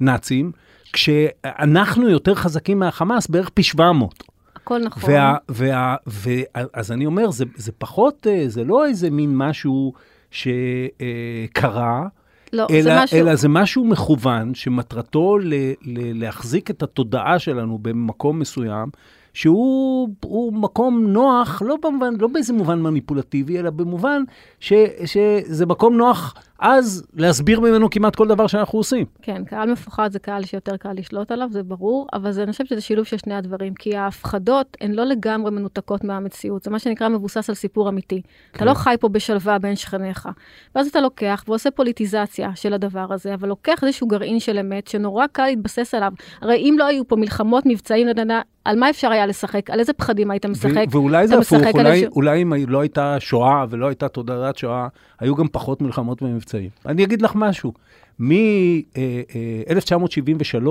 [0.01, 0.51] נאצים,
[0.93, 4.23] כשאנחנו יותר חזקים מהחמאס בערך פי 700.
[4.55, 5.13] הכל נכון.
[5.13, 6.41] וה, וה, וה,
[6.73, 9.93] אז אני אומר, זה, זה פחות, אה, זה לא איזה מין משהו
[10.31, 12.07] שקרה,
[12.53, 13.17] לא, אלא, זה משהו...
[13.17, 18.89] אלא זה משהו מכוון שמטרתו ל, ל, להחזיק את התודעה שלנו במקום מסוים,
[19.37, 24.23] שהוא הוא מקום נוח, לא, במובן, לא באיזה מובן מניפולטיבי, אלא במובן
[24.59, 24.73] ש,
[25.05, 29.05] שזה מקום נוח אז להסביר ממנו כמעט כל דבר שאנחנו עושים.
[29.21, 32.67] כן, קהל מפוחד זה קהל שיותר קל לשלוט עליו, זה ברור, אבל זה, אני חושבת
[32.67, 37.09] שזה שילוב של שני הדברים, כי ההפחדות הן לא לגמרי מנותקות מהמציאות, זה מה שנקרא
[37.09, 38.21] מבוסס על סיפור אמיתי.
[38.21, 38.57] כן.
[38.57, 40.29] אתה לא חי פה בשלווה בין שכניך.
[40.75, 45.27] ואז אתה לוקח ועושה פוליטיזציה של הדבר הזה, אבל לוקח איזשהו גרעין של אמת שנורא
[45.27, 46.11] קל להתבסס עליו.
[46.41, 49.69] הרי אם לא היו פה מלחמות, מבצעים, לדנה, על מה אפשר היה לשחק?
[49.69, 50.85] על איזה פחדים היית משחק?
[50.91, 52.03] ואולי זה הפוך, אולי, ש...
[52.03, 54.87] אולי אם לא הייתה שואה ולא הייתה תודעת שואה,
[55.19, 56.69] היו גם פחות מלחמות ומבצעים.
[56.85, 57.73] אני אגיד לך משהו,
[58.19, 60.67] מ-1973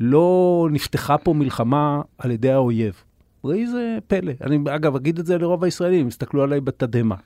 [0.00, 3.04] לא נפתחה פה מלחמה על ידי האויב.
[3.44, 4.32] ראי זה פלא.
[4.40, 7.16] אני, אגב, אגיד את זה לרוב הישראלים, הסתכלו עליי בתדהמה.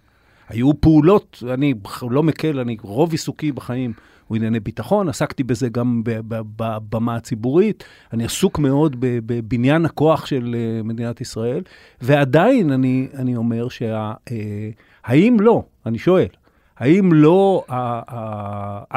[0.49, 1.75] היו פעולות, אני
[2.11, 3.93] לא מקל, אני רוב עיסוקי בחיים
[4.31, 11.21] ענייני ביטחון, עסקתי בזה גם בבמה הציבורית, אני עסוק מאוד בבניין הכוח של אה, מדינת
[11.21, 11.63] ישראל,
[12.01, 16.29] ועדיין אני, אני אומר שהאם אה, לא, אני שואל,
[16.79, 17.65] האם לא,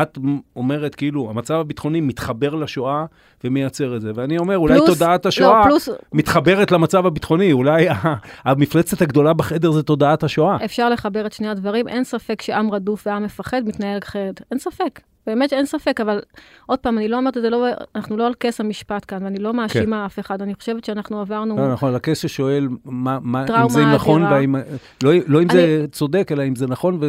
[0.01, 0.17] את
[0.55, 3.05] אומרת כאילו, המצב הביטחוני מתחבר לשואה
[3.43, 5.89] ומייצר את זה, ואני אומר, אולי פלוס, תודעת לא, השואה לא, פלוס...
[6.13, 7.87] מתחברת למצב הביטחוני, אולי
[8.45, 10.65] המפלצת הגדולה בחדר זה תודעת השואה.
[10.65, 15.01] אפשר לחבר את שני הדברים, אין ספק שעם רדוף ועם מפחד מתנהל אחרת, אין ספק.
[15.27, 16.19] באמת שאין ספק, אבל
[16.65, 19.39] עוד פעם, אני לא אומרת את זה, לא, אנחנו לא על כס המשפט כאן, ואני
[19.39, 20.05] לא מאשימה כן.
[20.05, 21.57] אף אחד, אני חושבת שאנחנו עברנו...
[21.57, 24.55] לא, נכון, הכס ששואל מה, מה, אם זה נכון, והאם,
[25.03, 26.99] לא, לא אם אני, זה צודק, אלא אם זה נכון,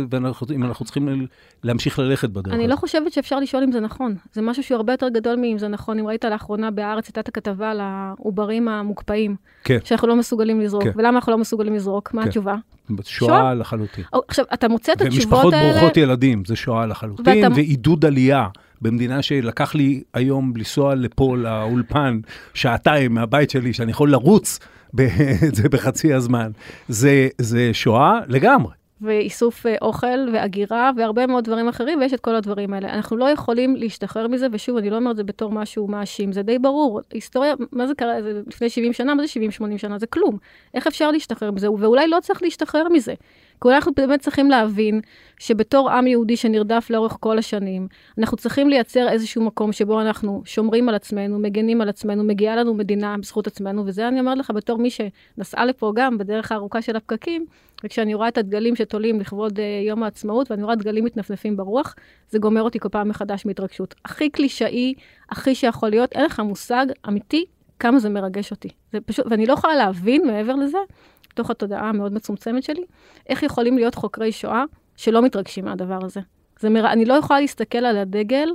[0.50, 1.26] ואם אנחנו צריכים
[1.64, 2.54] להמשיך ללכת בדרך.
[2.54, 4.14] אני לא חושבת שאפשר לשאול אם זה נכון.
[4.32, 5.98] זה משהו שהוא הרבה יותר גדול מאם זה נכון.
[5.98, 9.78] אם ראית לאחרונה בהארץ, הייתה את הכתבה על העוברים המוקפאים, כן.
[9.84, 10.84] שאנחנו לא מסוגלים לזרוק.
[10.84, 10.90] כן.
[10.96, 12.14] ולמה אנחנו לא מסוגלים לזרוק?
[12.14, 12.28] מה כן.
[12.28, 12.56] התשובה?
[13.04, 14.04] שואה לחלוטין.
[14.28, 15.66] עכשיו, אתה מוצא את התשובות האלה...
[15.66, 17.54] ומשפחות ברוכות ילדים, זה שואה לחלוטין, ואתה...
[17.54, 18.48] ועידוד עלייה
[18.82, 22.20] במדינה שלקח לי היום לנסוע לפה, לאולפן,
[22.54, 24.58] שעתיים מהבית שלי, שאני יכול לרוץ
[25.56, 26.50] זה בחצי הזמן.
[26.88, 28.72] זה, זה שואה לגמרי.
[29.00, 32.94] ואיסוף אה, אוכל ואגירה והרבה מאוד דברים אחרים, ויש את כל הדברים האלה.
[32.94, 36.42] אנחנו לא יכולים להשתחרר מזה, ושוב, אני לא אומרת את זה בתור משהו מאשים, זה
[36.42, 37.00] די ברור.
[37.10, 39.40] היסטוריה, מה זה קרה, זה לפני 70 שנה, מה זה
[39.74, 39.98] 70-80 שנה?
[39.98, 40.38] זה כלום.
[40.74, 41.70] איך אפשר להשתחרר מזה?
[41.70, 43.14] ואולי לא צריך להשתחרר מזה.
[43.62, 45.00] כי אנחנו באמת צריכים להבין
[45.38, 50.88] שבתור עם יהודי שנרדף לאורך כל השנים, אנחנו צריכים לייצר איזשהו מקום שבו אנחנו שומרים
[50.88, 54.78] על עצמנו, מגנים על עצמנו, מגיעה לנו מדינה בזכות עצמנו, וזה אני אומרת לך בתור
[54.78, 57.46] מי שנסעה לפה גם בדרך הארוכה של הפקקים,
[57.84, 61.94] וכשאני רואה את הדגלים שתולים לכבוד uh, יום העצמאות, ואני רואה דגלים מתנפנפים ברוח,
[62.30, 63.94] זה גומר אותי כל פעם מחדש מהתרגשות.
[64.04, 64.94] הכי קלישאי,
[65.30, 67.44] הכי שיכול להיות, אין לך מושג אמיתי
[67.78, 68.68] כמה זה מרגש אותי.
[68.92, 70.78] זה פשוט, ואני לא יכולה להבין מעבר לזה,
[71.38, 72.82] בתוך התודעה המאוד מצומצמת שלי,
[73.28, 74.64] איך יכולים להיות חוקרי שואה
[74.96, 76.20] שלא מתרגשים מהדבר הזה.
[76.60, 76.92] זה מר...
[76.92, 78.48] אני לא יכולה להסתכל על הדגל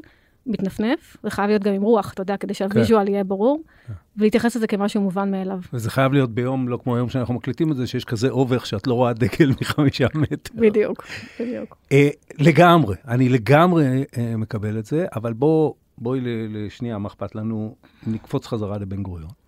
[0.46, 3.94] מתנפנף, זה חייב להיות גם עם רוח, אתה יודע, כדי שהוויז'ואל יהיה ברור, כן.
[4.18, 5.60] ולהתייחס לזה כמשהו מובן מאליו.
[5.74, 8.88] וזה חייב להיות ביום, לא כמו היום שאנחנו מקליטים את זה, שיש כזה אובך שאת
[8.88, 10.52] לא רואה דגל מחמישה מטר.
[10.56, 11.06] בדיוק,
[11.40, 11.78] בדיוק.
[11.92, 16.20] אה, לגמרי, אני לגמרי אה, מקבל את זה, אבל בוא, בואי
[16.50, 17.76] לשנייה, מה אכפת לנו,
[18.08, 19.43] נקפוץ חזרה לבן גוריון.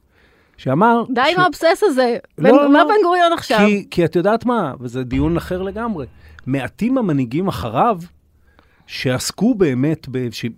[0.57, 1.03] שאמר...
[1.09, 1.39] די עם ש...
[1.39, 3.59] האובסס הזה, לא, בן, לא, מה בן גוריון עכשיו?
[3.59, 6.05] כי, כי את יודעת מה, וזה דיון אחר לגמרי,
[6.45, 7.99] מעטים המנהיגים אחריו
[8.87, 10.07] שעסקו באמת,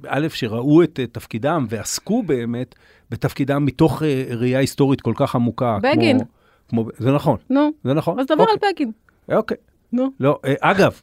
[0.08, 2.76] א', שראו את תפקידם ועסקו באמת
[3.10, 4.06] בתפקידם מתוך uh,
[4.36, 5.78] ראייה היסטורית כל כך עמוקה.
[5.82, 6.20] בגין.
[6.20, 6.28] כמו,
[6.70, 7.38] כמו, זה נכון.
[7.50, 7.72] נו.
[7.84, 8.20] זה נכון.
[8.20, 8.56] אז דבר אוקיי.
[8.64, 8.92] על בגין.
[9.32, 9.58] אוקיי.
[9.94, 10.12] נו.
[10.20, 11.02] לא, uh, אגב,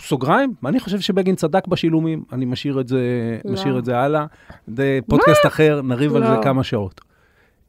[0.00, 3.00] סוגריים, אני חושב שבגין צדק בשילומים, אני משאיר את זה,
[3.44, 3.52] לא.
[3.52, 4.26] משאיר את זה הלאה.
[4.66, 5.46] זה פודקאסט?
[5.46, 6.16] אחר, נריב לא.
[6.16, 6.42] על זה לא.
[6.42, 7.00] כמה שעות.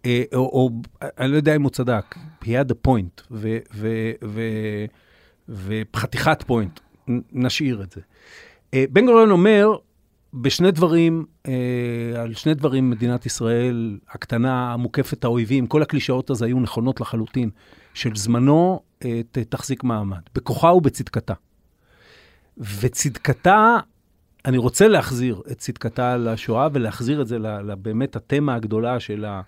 [0.06, 0.70] Uh, או, או
[1.20, 3.36] אני לא יודע אם הוא צדק, he had a point,
[5.50, 6.80] וחתיכת פוינט,
[7.32, 8.02] נשאיר את זה.
[8.74, 9.76] אה, בן גוריון אומר,
[10.34, 16.60] בשני דברים, אה, על שני דברים מדינת ישראל הקטנה, מוקפת האויבים, כל הקלישאות הזה היו
[16.60, 17.50] נכונות לחלוטין,
[17.94, 21.34] של זמנו אה, תחזיק מעמד, בכוחה ובצדקתה.
[22.58, 23.78] וצדקתה,
[24.46, 29.42] אני רוצה להחזיר את צדקתה לשואה ולהחזיר את זה לבאמת התמה הגדולה של ה...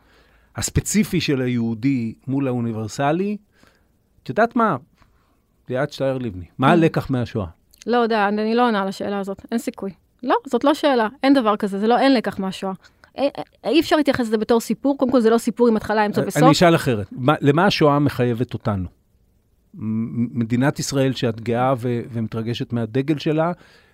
[0.58, 3.38] הספציפי של היהודי מול האוניברסלי.
[4.24, 4.76] את יודעת מה?
[5.70, 7.46] ליאת שטייר לבני, מה הלקח מהשואה?
[7.88, 9.92] לא יודע, אני לא עונה על השאלה הזאת, אין סיכוי.
[10.24, 12.74] לא, זאת לא שאלה, אין דבר כזה, זה לא, אין לקח מהשואה.
[13.18, 13.30] אי,
[13.64, 16.44] אי אפשר להתייחס לזה בתור סיפור, קודם כל זה לא סיפור עם התחלה, אמצע וסוף.
[16.44, 18.88] אני אשאל אחרת, מה, למה השואה מחייבת אותנו?
[19.74, 23.52] מדינת ישראל שאת גאה ו- ומתרגשת מהדגל שלה,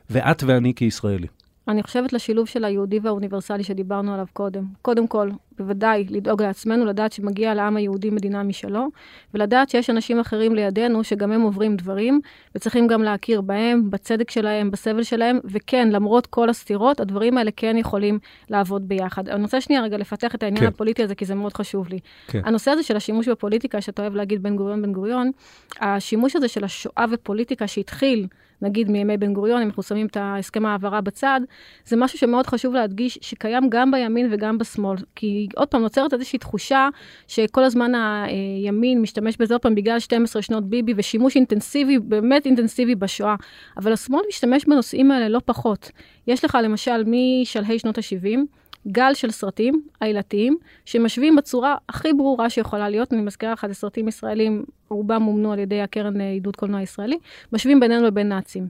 [0.10, 1.43] ואת ואני כישראלים.
[1.68, 4.64] אני חושבת לשילוב של היהודי והאוניברסלי שדיברנו עליו קודם.
[4.82, 8.88] קודם כל, בוודאי לדאוג לעצמנו, לדעת שמגיע לעם היהודי מדינה משלו,
[9.34, 12.22] ולדעת שיש אנשים אחרים לידינו שגם הם עוברים דברים,
[12.56, 17.78] וצריכים גם להכיר בהם, בצדק שלהם, בסבל שלהם, וכן, למרות כל הסתירות, הדברים האלה כן
[17.78, 19.30] יכולים לעבוד ביחד.
[19.30, 20.68] אני רוצה שנייה רגע לפתח את העניין כן.
[20.68, 22.00] הפוליטי הזה, כי זה מאוד חשוב לי.
[22.28, 22.42] כן.
[22.46, 25.32] הנושא הזה של השימוש בפוליטיקה, שאתה אוהב להגיד בן גוריון, בן גוריון,
[25.80, 28.28] השימוש הזה של השואה ופוליטיקה שהתחיל,
[28.64, 31.42] נגיד מימי בן גוריון, אם אנחנו שמים את הסכם ההעברה בצד,
[31.86, 34.98] זה משהו שמאוד חשוב להדגיש, שקיים גם בימין וגם בשמאל.
[35.16, 36.90] כי עוד פעם, נוצרת איזושהי תחושה
[37.28, 42.96] שכל הזמן הימין משתמש בזה עוד פעם בגלל 12 שנות ביבי, ושימוש אינטנסיבי, באמת אינטנסיבי
[42.96, 43.36] בשואה.
[43.78, 45.92] אבל השמאל משתמש בנושאים האלה לא פחות.
[46.28, 48.40] יש לך למשל משלהי שנות ה-70,
[48.88, 54.08] גל של סרטים עלילתיים, שמשווים בצורה הכי ברורה שיכולה להיות, אני מזכירה לך, זה סרטים
[54.08, 54.64] ישראלים,
[54.94, 57.18] רובם מומנו על ידי הקרן לעידוד קולנוע ישראלי,
[57.54, 58.68] משווים בינינו לבין נאצים.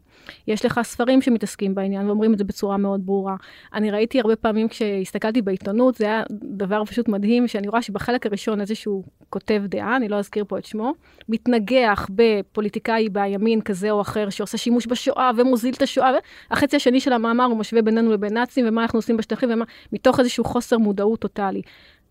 [0.48, 3.36] יש לך ספרים שמתעסקים בעניין ואומרים את זה בצורה מאוד ברורה.
[3.74, 8.62] אני ראיתי הרבה פעמים כשהסתכלתי בעיתונות, זה היה דבר פשוט מדהים, שאני רואה שבחלק הראשון
[8.62, 10.94] איזשהו כותב דעה, אני לא אזכיר פה את שמו,
[11.30, 16.12] מתנגח בפוליטיקאי בימין כזה או אחר, שעושה שימוש בשואה ומוזיל את השואה,
[16.50, 20.20] והחצי השני של המאמר הוא משווה בינינו לבין נאצים, ומה אנחנו עושים בשטחים, ומה, מתוך
[20.20, 21.62] איזשהו חוסר מודעות טוטאלי.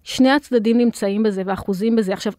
[0.05, 2.12] שני הצדדים נמצאים בזה ואחוזים בזה.
[2.12, 2.33] עכשיו,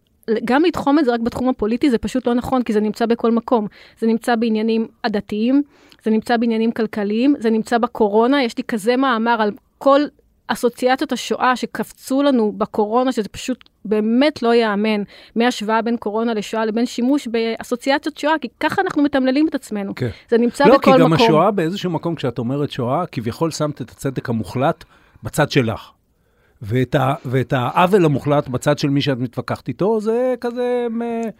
[0.44, 3.30] גם לתחום את זה רק בתחום הפוליטי זה פשוט לא נכון, כי זה נמצא בכל
[3.30, 3.66] מקום.
[3.98, 5.62] זה נמצא בעניינים עדתיים,
[6.04, 10.00] זה נמצא בעניינים כלכליים, זה נמצא בקורונה, יש לי כזה מאמר על כל
[10.46, 15.02] אסוציאציות השואה שקפצו לנו בקורונה, שזה פשוט באמת לא ייאמן,
[15.36, 19.94] מהשוואה בין קורונה לשואה לבין שימוש באסוציאציות שואה, כי ככה אנחנו מתמללים את עצמנו.
[19.94, 20.08] כן.
[20.28, 21.12] זה נמצא לא, בכל מקום.
[21.12, 24.84] לא, כי גם השואה באיזשהו מקום, כשאת אומרת שואה, כביכול שמת את הצדק המוחלט
[25.22, 25.90] בצד שלך.
[26.64, 30.86] ואת, ה, ואת העוול המוחלט בצד של מי שאת מתווכחת איתו, זה כזה...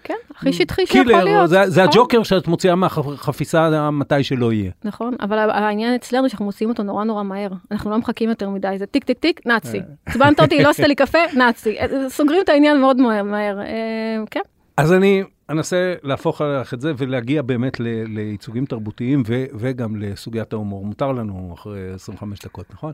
[0.05, 1.49] כן, הכי שטחי שיכול להיות.
[1.49, 4.71] זה, זה הג'וקר שאת מוציאה מהחפיסה מתי שלא יהיה.
[4.85, 7.51] נכון, אבל העניין אצלנו שאנחנו מוציאים אותו נורא נורא מהר.
[7.71, 9.81] אנחנו לא מחכים יותר מדי, זה טיק טיק טיק, נאצי.
[10.07, 11.77] עצבנת אותי, לא עשית לי קפה, נאצי.
[12.09, 13.59] סוגרים את העניין מאוד מהר,
[14.31, 14.41] כן.
[14.77, 20.87] אז אני אנסה להפוך עליך את זה ולהגיע באמת לייצוגים תרבותיים ו, וגם לסוגיית ההומור.
[20.87, 22.93] מותר לנו אחרי 25 דקות, נכון?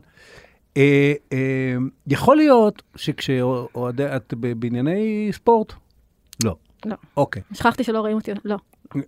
[0.77, 1.75] אה, אה,
[2.07, 5.73] יכול להיות שכשאוהדי, את בענייני ספורט?
[6.43, 6.55] לא.
[6.85, 6.95] לא.
[7.17, 7.41] אוקיי.
[7.53, 8.57] שכחתי שלא רואים אותי, לא.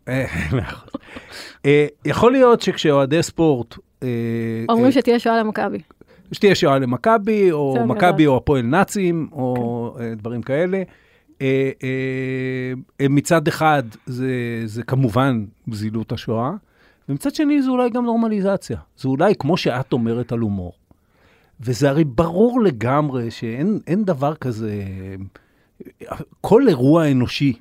[0.07, 0.25] אה,
[2.05, 3.75] יכול להיות שכשאוהדי ספורט...
[4.69, 5.77] אומרים שתהיה שואה למכבי.
[6.31, 10.83] שתהיה שואה למכבי, או מכבי או הפועל נאצים, או דברים כאלה.
[13.09, 16.51] מצד אחד זה, זה כמובן זילות השואה,
[17.09, 18.77] ומצד שני זה אולי גם נורמליזציה.
[18.97, 20.73] זה אולי, כמו שאת אומרת על הומור,
[21.65, 24.83] וזה הרי ברור לגמרי שאין דבר כזה,
[26.41, 27.53] כל אירוע אנושי,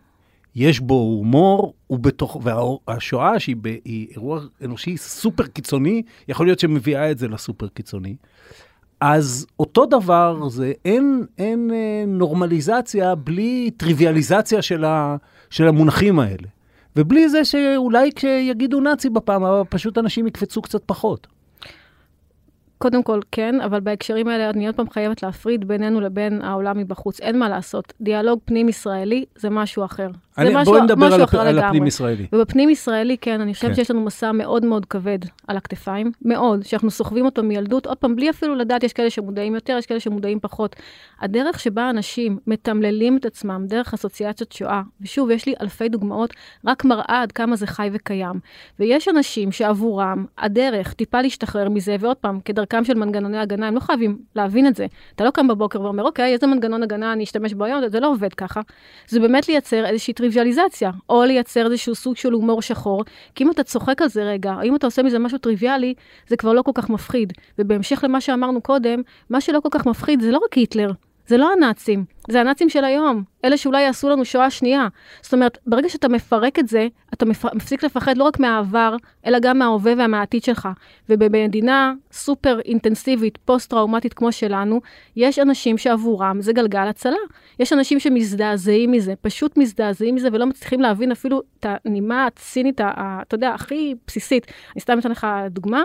[0.54, 2.46] יש בו הומור, ובתוך,
[2.88, 8.16] והשואה שהיא ב, אירוע אנושי סופר קיצוני, יכול להיות שמביאה את זה לסופר קיצוני.
[9.00, 15.16] אז אותו דבר זה, אין, אין אה, נורמליזציה בלי טריוויאליזציה של, ה,
[15.50, 16.48] של המונחים האלה.
[16.96, 21.26] ובלי זה שאולי כשיגידו נאצי בפעם הבאה, פשוט אנשים יקפצו קצת פחות.
[22.82, 27.20] קודם כל כן, אבל בהקשרים האלה אני עוד פעם חייבת להפריד בינינו לבין העולם מבחוץ.
[27.20, 27.92] אין מה לעשות.
[28.00, 30.08] דיאלוג פנים-ישראלי זה משהו אחר.
[30.38, 31.58] אני, זה משהו, בואי נדבר משהו על, אחר על.
[31.58, 32.26] הפנים-ישראלי.
[32.32, 33.76] ובפנים-ישראלי, כן, אני חושבת כן.
[33.76, 35.18] שיש לנו מסע מאוד מאוד כבד
[35.48, 39.54] על הכתפיים, מאוד, שאנחנו סוחבים אותו מילדות, עוד פעם, בלי אפילו לדעת, יש כאלה שמודעים
[39.54, 40.76] יותר, יש כאלה שמודעים פחות.
[41.20, 46.34] הדרך שבה אנשים מתמללים את עצמם דרך אסוציאציות שואה, ושוב, יש לי אלפי דוגמאות,
[46.66, 48.40] רק מראה עד כמה זה חי וקיים.
[48.78, 53.80] ויש אנשים שעבורם הדרך טיפה להשתחרר מזה, ועוד פעם, כדרכם של מנגנוני הגנה, הם לא
[53.80, 54.86] חייבים להבין את זה.
[55.14, 58.10] אתה לא קם בבוקר ואומר, אוקיי, איזה מנגנון הגנה אני אשתמש בו היום, זה לא
[58.10, 58.60] עובד ככה.
[59.08, 63.04] זה באמת לייצר איזושהי טריוויאליזציה, או לייצר איזשהו סוג של הומור שחור,
[63.34, 65.94] כי אם אתה צוחק על זה רגע, אם אתה עושה מזה משהו טריוויאלי,
[66.28, 67.32] זה כבר לא כל כך מפחיד.
[67.58, 70.90] ובהמשך למה שאמרנו קודם, מה שלא כל כך מפחיד זה לא רק היטלר,
[71.26, 74.88] זה לא הנאצים, זה הנאצים של היום, אלה שאולי יעשו לנו שואה שנייה.
[75.22, 79.58] זאת אומרת, ברגע שאתה מפרק את זה, אתה מפסיק לפחד לא רק מהעבר, אלא גם
[79.58, 80.68] מההווה והמעתיד שלך.
[81.08, 84.80] ובמדינה סופר אינטנסיבית, פוסט-טראומטית כמו שלנו,
[85.16, 87.16] יש אנשים שעבורם זה גלגל הצלה.
[87.58, 93.34] יש אנשים שמזדעזעים מזה, פשוט מזדעזעים מזה ולא מצליחים להבין אפילו את הנימה הצינית, אתה
[93.34, 94.46] יודע, הכי בסיסית.
[94.74, 95.82] אני סתם אתן לך דוגמה,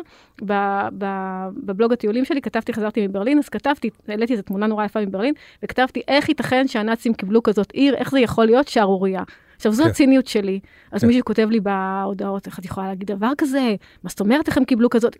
[1.64, 6.02] בבלוג הטיולים שלי כתבתי, חזרתי מברלין, אז כתבתי, העליתי איזו תמונה נורא יפה מברלין, וכתבתי
[6.08, 9.24] איך ייתכן שהנאצים קיבלו כזאת עיר, איך זה יכול להיות שערורייה.
[9.56, 9.90] עכשיו, זו כן.
[9.90, 10.60] הציניות שלי.
[10.92, 11.08] אז כן.
[11.08, 13.76] מישהו כותב לי בהודעות, איך את יכולה להגיד דבר כזה?
[14.04, 15.16] מה זאת אומרת, איך הם קיבלו כזאת?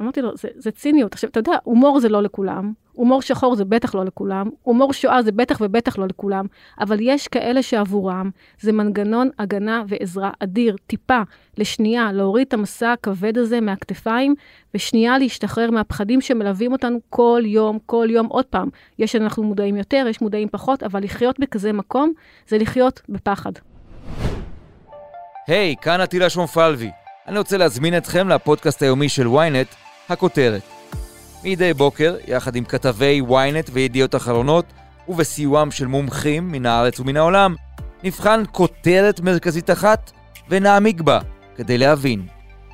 [0.00, 1.12] אמרתי לו, זה, זה ציניות.
[1.12, 5.22] עכשיו, אתה יודע, הומור זה לא לכולם, הומור שחור זה בטח לא לכולם, הומור שואה
[5.22, 6.46] זה בטח ובטח לא לכולם,
[6.80, 8.30] אבל יש כאלה שעבורם
[8.60, 11.20] זה מנגנון הגנה ועזרה אדיר, טיפה,
[11.58, 14.34] לשנייה, להוריד את המסע הכבד הזה מהכתפיים,
[14.74, 18.26] ושנייה להשתחרר מהפחדים שמלווים אותנו כל יום, כל יום.
[18.26, 22.12] עוד פעם, יש שאנחנו מודעים יותר, יש מודעים פחות, אבל לחיות בכזה מקום
[22.48, 23.52] זה לחיות בפחד.
[25.46, 27.03] היי, hey, כאן עטילה שומפלבי.
[27.26, 29.74] אני רוצה להזמין אתכם לפודקאסט היומי של ynet,
[30.08, 30.62] הכותרת.
[31.44, 34.64] מדי בוקר, יחד עם כתבי ynet וידיעות אחרונות,
[35.08, 37.54] ובסיועם של מומחים מן הארץ ומן העולם,
[38.02, 40.10] נבחן כותרת מרכזית אחת
[40.48, 41.18] ונעמיק בה
[41.56, 42.26] כדי להבין.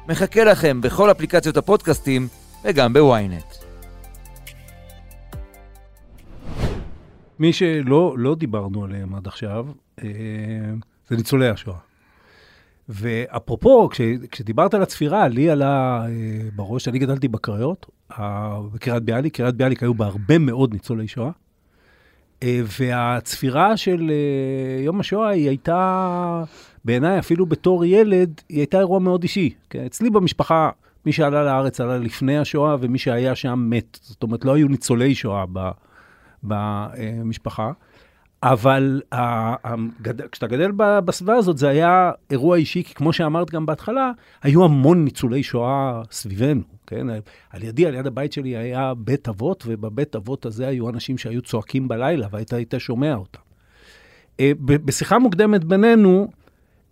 [0.08, 2.28] מחכה לכם בכל אפליקציות הפודקאסטים
[2.64, 3.54] וגם בוויינט.
[7.38, 9.66] מי שלא לא דיברנו עליהם עד עכשיו,
[10.02, 10.08] אה,
[11.08, 11.89] זה ניצולי השואה.
[12.90, 14.00] ואפרופו, כש,
[14.30, 17.86] כשדיברת על הצפירה, לי עלה אה, בראש, אני גדלתי בקריות,
[18.72, 21.30] בקריית ביאליק, קריית ביאליק היו בה הרבה מאוד ניצולי שואה,
[22.42, 26.44] אה, והצפירה של אה, יום השואה היא הייתה,
[26.84, 29.50] בעיניי, אפילו בתור ילד, היא הייתה אירוע מאוד אישי.
[29.70, 29.84] כן?
[29.84, 30.70] אצלי במשפחה,
[31.06, 33.98] מי שעלה לארץ עלה לפני השואה, ומי שהיה שם מת.
[34.02, 35.44] זאת אומרת, לא היו ניצולי שואה
[36.42, 37.66] במשפחה.
[37.66, 37.72] אה,
[38.42, 39.00] אבל
[40.32, 44.10] כשאתה גדל בסביבה הזאת, זה היה אירוע אישי, כי כמו שאמרת גם בהתחלה,
[44.42, 47.06] היו המון ניצולי שואה סביבנו, כן?
[47.50, 51.42] על ידי, על יד הבית שלי, היה בית אבות, ובבית אבות הזה היו אנשים שהיו
[51.42, 53.40] צועקים בלילה, והיית היית שומע אותם.
[54.40, 56.28] אה, בשיחה מוקדמת בינינו,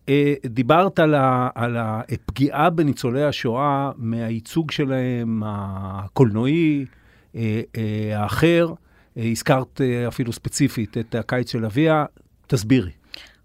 [0.08, 6.84] אה, דיברת על, ה, על הפגיעה בניצולי השואה מהייצוג שלהם הקולנועי,
[7.36, 7.62] אה,
[8.14, 8.72] האחר.
[9.18, 12.04] הזכרת אה, אפילו ספציפית את הקיץ של אביה,
[12.46, 12.90] תסבירי.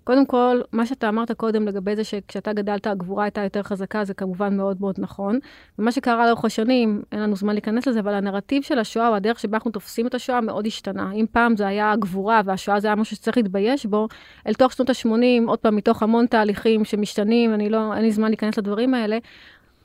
[0.03, 4.13] קודם כל, מה שאתה אמרת קודם לגבי זה שכשאתה גדלת הגבורה הייתה יותר חזקה, זה
[4.13, 5.39] כמובן מאוד מאוד נכון.
[5.79, 9.39] ומה שקרה לאורך השנים, אין לנו זמן להיכנס לזה, אבל הנרטיב של השואה, או הדרך
[9.39, 11.11] שבה אנחנו תופסים את השואה, מאוד השתנה.
[11.11, 14.07] אם פעם זה היה הגבורה והשואה זה היה משהו שצריך להתבייש בו,
[14.47, 18.27] אל תוך שנות ה-80, עוד פעם, מתוך המון תהליכים שמשתנים, אני לא, אין לי זמן
[18.27, 19.17] להיכנס לדברים האלה,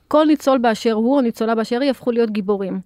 [0.07, 2.79] כל ניצול באשר הוא, או ניצולה באשר היא, הפכו להיות גיבורים.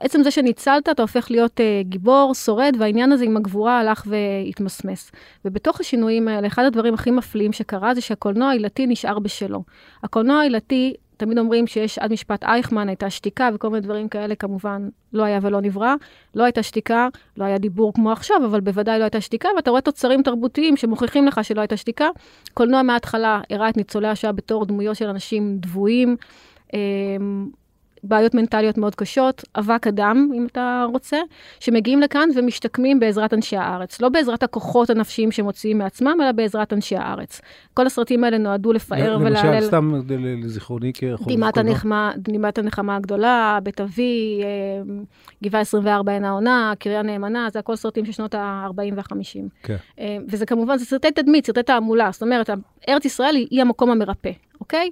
[0.00, 5.12] עצם זה שניצלת, אתה הופך להיות uh, גיבור, שורד, והעניין הזה עם הגבורה הלך והתמסמס.
[5.44, 9.62] ובתוך השינויים האלה, אחד הדברים הכי מפליאים שקרה זה שהקולנוע העילתי נשאר בשלו.
[10.02, 14.88] הקולנוע העילתי, תמיד אומרים שיש עד משפט אייכמן, הייתה שתיקה וכל מיני דברים כאלה, כמובן
[15.12, 15.94] לא היה ולא נברא.
[16.34, 19.80] לא הייתה שתיקה, לא היה דיבור כמו עכשיו, אבל בוודאי לא הייתה שתיקה, ואתה רואה
[19.80, 22.08] תוצרים תרבותיים שמוכיחים לך שלא הייתה שתיקה.
[22.54, 26.16] קולנוע מההתחלה הראה את ניצולי השואה בתור דמויות של אנשים דבויים.
[28.02, 31.18] בעיות מנטליות מאוד קשות, אבק אדם, אם אתה רוצה,
[31.60, 34.00] שמגיעים לכאן ומשתקמים בעזרת אנשי הארץ.
[34.00, 37.40] לא בעזרת הכוחות הנפשיים שמוציאים מעצמם, אלא בעזרת אנשי הארץ.
[37.74, 39.54] כל הסרטים האלה נועדו לפאר ולהלל...
[39.54, 39.92] למשל, סתם
[40.42, 41.28] לזיכרוני כחוב
[42.18, 45.02] דמעת הנחמה הגדולה, בית אבי, אה,
[45.44, 49.48] גבעה 24 עין העונה, קריה נאמנה, זה הכל סרטים של שנות ה-40 וה-50.
[49.62, 49.76] כן.
[49.98, 52.08] אה, וזה כמובן, זה סרטי תדמית, סרטי תעמולה.
[52.12, 52.50] זאת אומרת,
[52.88, 54.90] ארץ ישראל היא, היא המקום המרפא, אוקיי?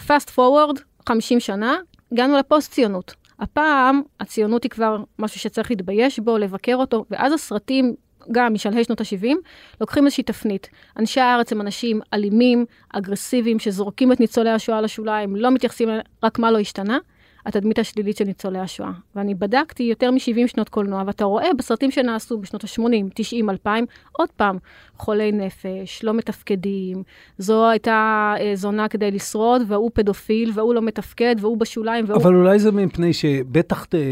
[0.00, 1.76] fast forward, 50 שנה,
[2.12, 3.14] הגענו לפוסט-ציונות.
[3.38, 7.94] הפעם הציונות היא כבר משהו שצריך להתבייש בו, לבקר אותו, ואז הסרטים,
[8.32, 9.34] גם משלהי שנות ה-70,
[9.80, 10.68] לוקחים איזושהי תפנית.
[10.98, 15.88] אנשי הארץ הם אנשים אלימים, אגרסיביים, שזורקים את ניצולי השואה לשוליים, לא מתייחסים
[16.22, 16.98] רק מה לא השתנה.
[17.48, 18.90] התדמית השלילית של ניצולי השואה.
[19.16, 24.28] ואני בדקתי יותר מ-70 שנות קולנוע, ואתה רואה בסרטים שנעשו בשנות ה-80, 90, 2000, עוד
[24.36, 24.58] פעם,
[24.96, 27.02] חולי נפש, לא מתפקדים,
[27.38, 32.22] זו הייתה אה, זונה כדי לשרוד, והוא פדופיל, והוא לא מתפקד, והוא בשוליים, והוא...
[32.22, 34.04] אבל אולי זה מפני שבטח אה, אה,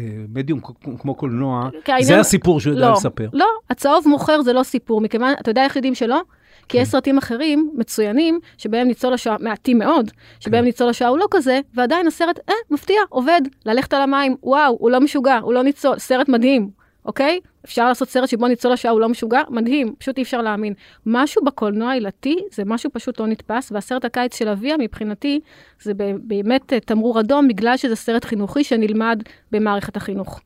[0.00, 0.60] אה, מדיום
[0.98, 1.68] כמו קולנוע,
[2.00, 3.28] זה הסיפור שהוא יודע לא, לספר.
[3.32, 6.22] לא, הצהוב מוכר זה לא סיפור, מכיוון, אתה יודע איך יודעים שלא?
[6.68, 6.90] כי יש כן.
[6.90, 10.10] סרטים אחרים מצוינים, שבהם ניצול השואה, מעטים מאוד,
[10.40, 10.64] שבהם כן.
[10.64, 14.90] ניצול השואה הוא לא כזה, ועדיין הסרט, אה, מפתיע, עובד, ללכת על המים, וואו, הוא
[14.90, 16.70] לא משוגע, הוא לא ניצול, סרט מדהים,
[17.04, 17.40] אוקיי?
[17.64, 20.74] אפשר לעשות סרט שבו ניצול השואה הוא לא משוגע, מדהים, פשוט אי אפשר להאמין.
[21.06, 25.40] משהו בקולנוע העילתי זה משהו פשוט לא נתפס, והסרט הקיץ של אביה מבחינתי
[25.82, 30.40] זה באמת תמרור אדום, בגלל שזה סרט חינוכי שנלמד במערכת החינוך.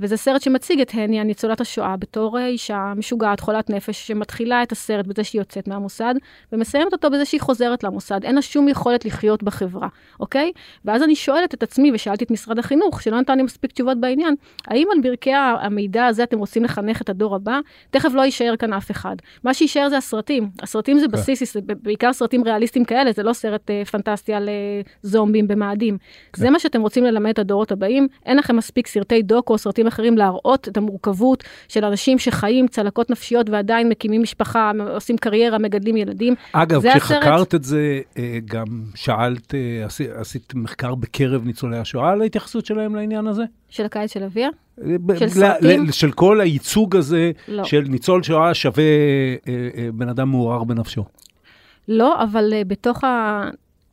[0.00, 5.06] וזה סרט שמציג את הניה, ניצולת השואה, בתור אישה משוגעת, חולת נפש, שמתחילה את הסרט
[5.06, 6.14] בזה שהיא יוצאת מהמוסד,
[6.52, 8.24] ומסיימת אותו בזה שהיא חוזרת למוסד.
[8.24, 9.88] אין לה שום יכולת לחיות בחברה,
[10.20, 10.52] אוקיי?
[10.84, 14.34] ואז אני שואלת את עצמי, ושאלתי את משרד החינוך, שלא נתן לי מספיק תשובות בעניין,
[14.66, 17.60] האם על ברכי המידע הזה אתם רוצים לחנך את הדור הבא?
[17.90, 19.16] תכף לא יישאר כאן אף אחד.
[19.44, 20.48] מה שיישאר זה הסרטים.
[20.62, 21.12] הסרטים זה כן.
[21.12, 25.98] בסיס, זה בעיקר סרטים ריאליסטיים כאלה, זה לא סרט אה, פנטסטי על אה, זומבים במאדים.
[26.32, 26.40] כן.
[26.42, 28.08] זה מה שאתם רוצים ללמד את הדורות הבאים?
[28.26, 33.10] אין לכם מספיק סרטי דוקו, סרטים בסרטים אחרים להראות את המורכבות של אנשים שחיים צלקות
[33.10, 36.34] נפשיות ועדיין מקימים משפחה, עושים קריירה, מגדלים ילדים.
[36.52, 42.10] אגב, כשחקרת הסרט- את זה, אה, גם שאלת, אה, עשי- עשית מחקר בקרב ניצולי השואה
[42.12, 43.44] על ההתייחסות שלהם לעניין הזה?
[43.68, 44.48] של הקיץ של אביה?
[44.84, 45.86] אה, ב- של סרטים?
[45.86, 47.64] ל- של כל הייצוג הזה לא.
[47.64, 48.84] של ניצול שואה שווה
[49.48, 51.04] אה, אה, בן אדם מעורער בנפשו.
[51.88, 53.04] לא, אבל uh, בתוך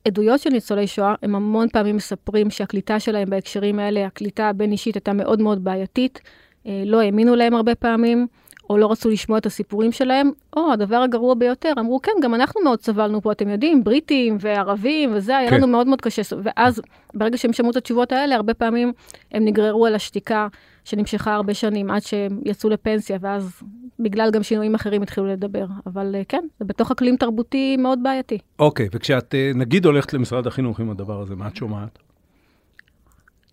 [0.05, 5.13] העדויות של ניצולי שואה, הם המון פעמים מספרים שהקליטה שלהם בהקשרים האלה, הקליטה הבין-אישית הייתה
[5.13, 6.19] מאוד מאוד בעייתית,
[6.63, 8.27] uh, לא האמינו להם הרבה פעמים,
[8.69, 12.61] או לא רצו לשמוע את הסיפורים שלהם, או הדבר הגרוע ביותר, אמרו, כן, גם אנחנו
[12.61, 15.57] מאוד סבלנו פה, אתם יודעים, בריטים וערבים וזה, היה כן.
[15.57, 16.21] לנו מאוד מאוד קשה.
[16.43, 16.81] ואז,
[17.13, 18.93] ברגע שהם שמעו את התשובות האלה, הרבה פעמים
[19.31, 20.47] הם נגררו על השתיקה
[20.85, 23.61] שנמשכה הרבה שנים, עד שהם יצאו לפנסיה, ואז
[23.99, 25.65] בגלל גם שינויים אחרים התחילו לדבר.
[25.85, 28.37] אבל אה, כן, זה בתוך אקלים תרבותי מאוד בעייתי.
[28.59, 31.99] אוקיי, וכשאת אה, נגיד הולכת למשרד החינוך עם הדבר הזה, מה את שומעת?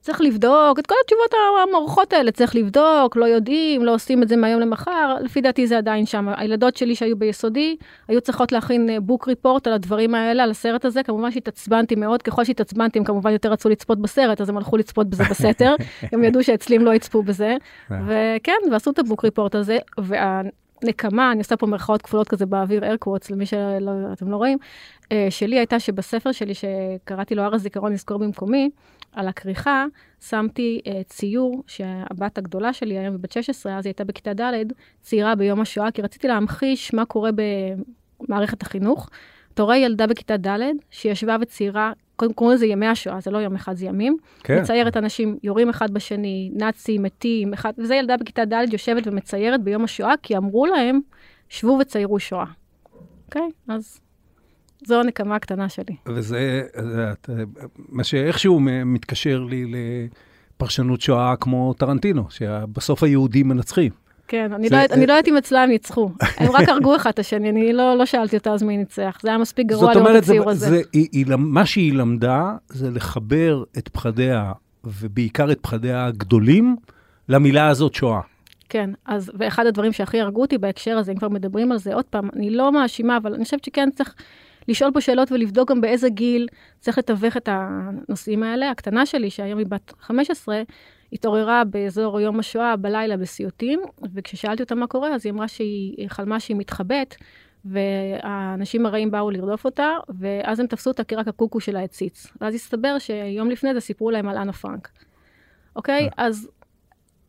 [0.00, 1.34] צריך לבדוק את כל התשובות
[1.68, 5.78] המערכות האלה, צריך לבדוק, לא יודעים, לא עושים את זה מהיום למחר, לפי דעתי זה
[5.78, 6.28] עדיין שם.
[6.36, 7.76] הילדות שלי שהיו ביסודי,
[8.08, 12.44] היו צריכות להכין בוק ריפורט על הדברים האלה, על הסרט הזה, כמובן שהתעצבנתי מאוד, ככל
[12.44, 15.74] שהתעצבנתי הם כמובן יותר רצו לצפות בסרט, אז הם הלכו לצפות בזה בסתר,
[16.12, 17.56] הם ידעו שאצלי הם לא יצפו בזה,
[17.90, 23.26] וכן, ועשו את הבוק ריפורט הזה, והנקמה, אני עושה פה מירכאות כפולות כזה באוויר, quotes,
[23.30, 24.58] למי שאתם לא רואים,
[25.12, 28.70] אה, שלי הייתה שבספר שלי, שקראתי לו הר הזיכרון נזכור במקומי,
[29.12, 29.84] על הכריכה,
[30.20, 34.52] שמתי uh, ציור שהבת הגדולה שלי, היום היא בת 16, אז היא הייתה בכיתה ד',
[35.02, 37.30] ציירה ביום השואה, כי רציתי להמחיש מה קורה
[38.20, 39.10] במערכת החינוך.
[39.54, 40.58] אתה רואה ילדה בכיתה ד',
[40.90, 44.16] שישבה וציירה, קודם קוראים לזה ימי השואה, זה לא יום אחד, זה ימים.
[44.44, 44.60] כן.
[44.60, 49.84] מציירת אנשים יורים אחד בשני, נאצים, מתים, אחד, וזה ילדה בכיתה ד' יושבת ומציירת ביום
[49.84, 51.00] השואה, כי אמרו להם,
[51.48, 52.44] שבו וציירו שואה.
[53.26, 53.48] אוקיי?
[53.68, 54.00] אז
[54.86, 55.96] זו הנקמה הקטנה שלי.
[56.08, 57.30] וזה, זה, את,
[57.88, 59.64] מה שאיכשהו מתקשר לי
[60.56, 63.92] לפרשנות שואה כמו טרנטינו, שבסוף היהודים מנצחים.
[64.28, 66.10] כן, אני זה- לא יודעת- אני לא יודעת אם אצלם ניצחו.
[66.36, 69.18] הם רק הרגו אחד את השני, אני לא לא שאלתי אותה אז מי ניצח.
[69.22, 70.68] זה היה מספיק גרוע לראות את זה, הציור הזה.
[70.70, 74.52] זה, היא, היא, מה שהיא למדה זה לחבר את פחדיה,
[74.84, 76.76] ובעיקר את פחדיה הגדולים,
[77.28, 78.20] למילה הזאת שואה.
[78.68, 82.04] כן, אז, ואחד הדברים שהכי הרגו אותי בהקשר הזה, אם כבר מדברים על זה, עוד
[82.04, 84.14] פעם, אני לא מאשימה, אבל אני חושבת שכן צריך
[84.70, 86.48] לשאול פה שאלות ולבדוק גם באיזה גיל
[86.80, 88.70] צריך לתווך את הנושאים האלה.
[88.70, 90.62] הקטנה שלי, שהיום היא בת 15,
[91.12, 93.80] התעוררה באזור יום השואה בלילה בסיוטים,
[94.14, 97.14] וכששאלתי אותה מה קורה, אז היא אמרה שהיא חלמה שהיא מתחבאת,
[97.64, 102.26] והאנשים הרעים באו לרדוף אותה, ואז הם תפסו אותה כי רק הקוקו שלה הציץ.
[102.40, 104.88] ואז הסתבר שיום לפני זה סיפרו להם על אנה פרנק.
[105.76, 106.08] אוקיי?
[106.16, 106.48] אז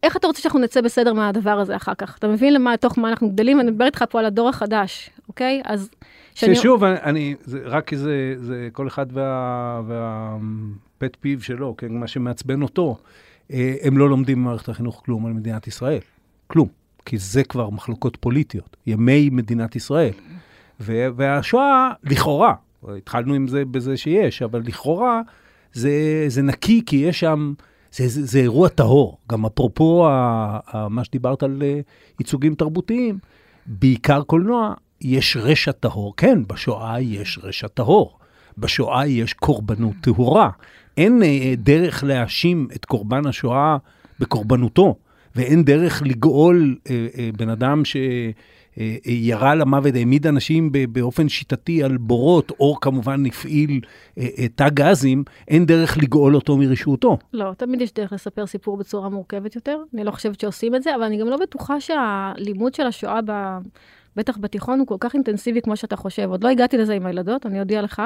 [0.03, 2.17] איך אתה רוצה שאנחנו נצא בסדר מהדבר הזה אחר כך?
[2.17, 3.59] אתה מבין למה, תוך מה אנחנו גדלים?
[3.59, 5.61] אני מדברת איתך פה על הדור החדש, אוקיי?
[5.65, 5.89] אז...
[6.35, 11.75] שאני- ששוב, אני, אני זה, רק כי זה, זה כל אחד וה, והפט פיו שלו,
[11.77, 12.97] כן, מה שמעצבן אותו.
[13.53, 15.99] אה, הם לא לומדים במערכת החינוך כלום על מדינת ישראל.
[16.47, 16.67] כלום.
[17.05, 20.11] כי זה כבר מחלוקות פוליטיות, ימי מדינת ישראל.
[20.79, 22.53] ו- והשואה, לכאורה,
[22.97, 25.21] התחלנו עם זה בזה שיש, אבל לכאורה
[25.73, 25.91] זה,
[26.27, 27.53] זה נקי, כי יש שם,
[27.91, 29.17] זה, זה, זה אירוע טהור.
[29.31, 30.11] גם אפרופו ה,
[30.67, 31.79] ה, מה שדיברת על אה,
[32.19, 33.17] ייצוגים תרבותיים,
[33.65, 36.13] בעיקר קולנוע, יש רשע טהור.
[36.17, 38.17] כן, בשואה יש רשע טהור.
[38.57, 40.49] בשואה יש קורבנות טהורה.
[40.97, 43.77] אין אה, דרך להאשים את קורבן השואה
[44.19, 44.95] בקורבנותו,
[45.35, 52.51] ואין דרך לגאול אה, אה, בן אדם שירה למוות, העמיד אנשים באופן שיטתי על בורות,
[52.59, 53.79] או כמובן הפעיל
[54.55, 57.17] תא גזים, אין דרך לגאול אותו מרשעותו.
[57.33, 59.77] לא, תמיד יש דרך לספר סיפור בצורה מורכבת יותר.
[59.93, 63.31] אני לא חושבת שעושים את זה, אבל אני גם לא בטוחה שהלימוד של השואה, ב...
[64.15, 66.29] בטח בתיכון, הוא כל כך אינטנסיבי כמו שאתה חושב.
[66.29, 68.01] עוד לא הגעתי לזה עם הילדות, אני אודיע לך.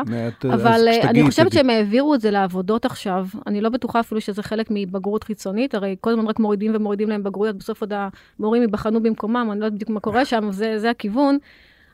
[0.54, 1.54] אז אבל אה, אני חושבת.
[1.54, 3.28] שהם העבירו את זה לעבודות עכשיו.
[3.48, 7.24] אני לא בטוחה אפילו שזה חלק מבגרות חיצונית, הרי כל הזמן רק מורידים ומורידים להם
[7.24, 7.94] בגרויות, בסוף עוד
[8.40, 11.38] המורים ייבחנו במקומם, אני לא יודעת בדיוק מה קורה שם, זה, זה הכיוון.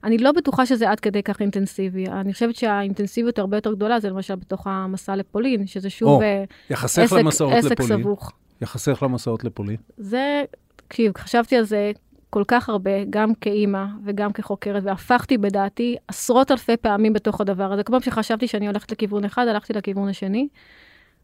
[0.04, 2.08] אני לא בטוחה שזה עד כדי כך אינטנסיבי.
[2.08, 6.44] אני חושבת שהאינטנסיביות הרבה יותר גדולה, זה למשל בתוך המסע לפולין, שזה שוב או, אה,
[6.70, 8.00] עסק, עסק לפולין.
[8.02, 8.32] סבוך.
[8.62, 9.78] יחסך למסעות לפולין.
[9.98, 10.44] זה,
[10.76, 11.92] תקשיב, חשבתי על זה
[12.34, 17.84] כל כך הרבה, גם כאימא וגם כחוקרת, והפכתי בדעתי עשרות אלפי פעמים בתוך הדבר הזה.
[17.84, 20.48] כל פעם שחשבתי שאני הולכת לכיוון אחד, הלכתי לכיוון השני.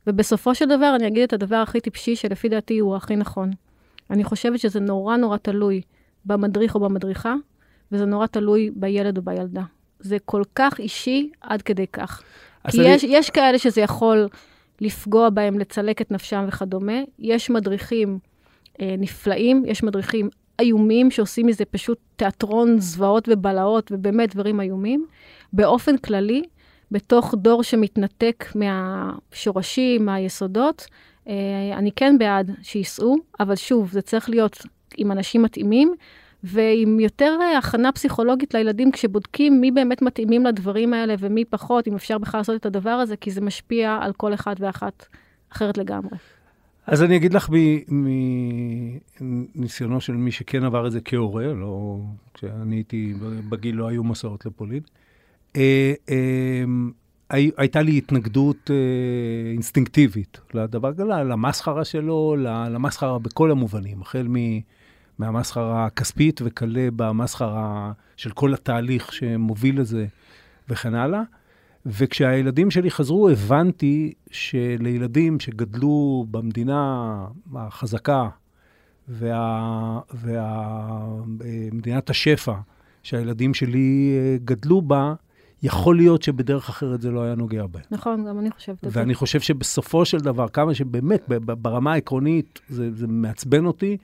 [0.07, 3.51] ובסופו של דבר, אני אגיד את הדבר הכי טיפשי, שלפי דעתי הוא הכי נכון.
[4.09, 5.81] אני חושבת שזה נורא נורא תלוי
[6.25, 7.35] במדריך או במדריכה,
[7.91, 9.63] וזה נורא תלוי בילד או בילדה.
[9.99, 12.21] זה כל כך אישי עד כדי כך.
[12.71, 14.27] כי אני- יש, יש כאלה שזה יכול
[14.81, 16.93] לפגוע בהם, לצלק את נפשם וכדומה.
[17.19, 18.19] יש מדריכים
[18.81, 20.29] אה, נפלאים, יש מדריכים
[20.59, 25.05] איומים שעושים מזה פשוט תיאטרון זוועות ובלהות, ובאמת דברים איומים.
[25.53, 26.43] באופן כללי,
[26.91, 30.87] בתוך דור שמתנתק מהשורשים, מהיסודות,
[31.27, 31.33] אה,
[31.73, 34.57] אני כן בעד שייסעו, אבל שוב, זה צריך להיות
[34.97, 35.93] עם אנשים מתאימים,
[36.43, 41.95] ועם יותר אה, הכנה פסיכולוגית לילדים, כשבודקים מי באמת מתאימים לדברים האלה ומי פחות, אם
[41.95, 45.05] אפשר בכלל לעשות את הדבר הזה, כי זה משפיע על כל אחד ואחת
[45.51, 46.17] אחרת לגמרי.
[46.87, 47.49] אז אני אגיד לך
[49.55, 51.99] מניסיונו של מי שכן עבר את זה כהורה, לא,
[52.33, 53.13] כשאני הייתי
[53.49, 54.81] בגיל לא היו מסעות לפולין.
[55.55, 56.63] אה, אה,
[57.57, 60.91] הייתה לי התנגדות אה, אינסטינקטיבית לדבר,
[61.23, 62.35] למסחרה שלו,
[62.69, 64.27] למסחרה בכל המובנים, החל
[65.19, 70.05] מהמסחרה הכספית וכלה במסחרה של כל התהליך שמוביל לזה
[70.69, 71.21] וכן הלאה.
[71.87, 77.25] וכשהילדים שלי חזרו, הבנתי שלילדים שגדלו במדינה
[77.55, 78.29] החזקה
[79.09, 80.03] ומדינת
[82.09, 82.53] וה, השפע
[83.03, 85.13] שהילדים שלי אה, גדלו בה,
[85.63, 87.83] יכול להיות שבדרך אחרת זה לא היה נוגע בהם.
[87.91, 88.99] נכון, גם אני חושבת את זה.
[88.99, 93.97] ואני חושב שבסופו של דבר, כמה שבאמת, ברמה העקרונית, זה, זה מעצבן אותי,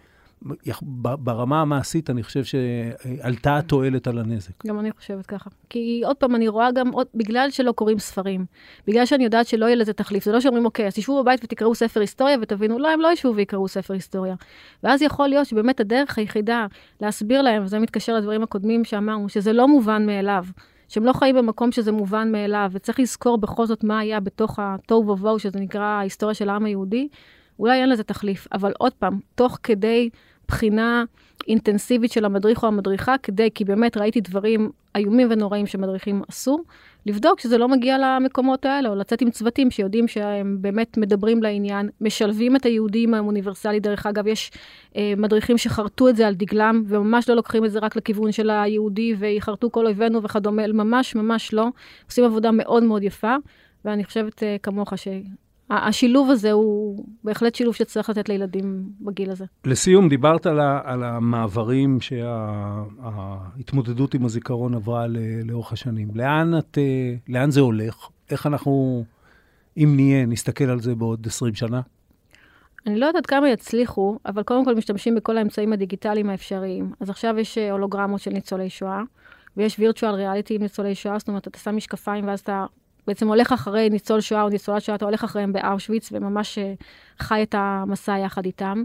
[1.17, 4.65] ברמה המעשית, אני חושב שעלתה התועלת על הנזק.
[4.67, 5.49] גם אני חושבת ככה.
[5.69, 8.45] כי עוד פעם, אני רואה גם, עוד, בגלל שלא קוראים ספרים,
[8.87, 11.75] בגלל שאני יודעת שלא יהיה לזה תחליף, זה לא שאומרים, אוקיי, אז תשבו בבית ותקראו
[11.75, 14.35] ספר היסטוריה ותבינו, לא, הם לא ישבו ויקראו ספר היסטוריה.
[14.83, 16.65] ואז יכול להיות שבאמת הדרך היחידה
[17.01, 20.45] להסביר להם, וזה מתקשר לדברים הקודמים שאמרנו, שזה לא מובן מאליו.
[20.89, 25.07] שהם לא חיים במקום שזה מובן מאליו, וצריך לזכור בכל זאת מה היה בתוך התוהו
[25.07, 27.07] ובוהו, שזה נקרא ההיסטוריה של העם היהודי,
[27.59, 28.47] אולי אין לזה תחליף.
[28.51, 30.09] אבל עוד פעם, תוך כדי
[30.47, 31.03] בחינה
[31.47, 36.63] אינטנסיבית של המדריך או המדריכה, כדי, כי באמת ראיתי דברים איומים ונוראים שמדריכים עשו,
[37.05, 41.89] לבדוק שזה לא מגיע למקומות האלה, או לצאת עם צוותים שיודעים שהם באמת מדברים לעניין,
[42.01, 43.79] משלבים את היהודים האוניברסלי.
[43.79, 44.51] דרך אגב, יש
[44.95, 48.49] אה, מדריכים שחרטו את זה על דגלם, וממש לא לוקחים את זה רק לכיוון של
[48.49, 51.67] היהודי, ויחרטו כל אויבינו וכדומה, ממש ממש לא.
[52.07, 53.35] עושים עבודה מאוד מאוד יפה,
[53.85, 55.07] ואני חושבת אה, כמוך ש...
[55.77, 59.45] השילוב הזה הוא בהחלט שילוב שצריך לתת לילדים בגיל הזה.
[59.65, 65.05] לסיום, דיברת על, ה, על המעברים שההתמודדות עם הזיכרון עברה
[65.43, 66.07] לאורך השנים.
[66.15, 68.09] לאן, את, אה, לאן זה הולך?
[68.29, 69.03] איך אנחנו,
[69.77, 71.81] אם נהיה, נסתכל על זה בעוד 20 שנה?
[72.87, 76.91] אני לא יודעת כמה יצליחו, אבל קודם כל משתמשים בכל האמצעים הדיגיטליים האפשריים.
[76.99, 79.01] אז עכשיו יש אה, הולוגרמות של ניצולי שואה,
[79.57, 82.65] ויש וירטואל ריאליטי עם ניצולי שואה, זאת אומרת, אתה שם משקפיים ואז אתה
[83.07, 86.73] בעצם הולך אחרי ניצול שואה או ניצולת שואה, אתה הולך אחריהם באושוויץ וממש אה,
[87.19, 88.83] חי את המסע יחד איתם.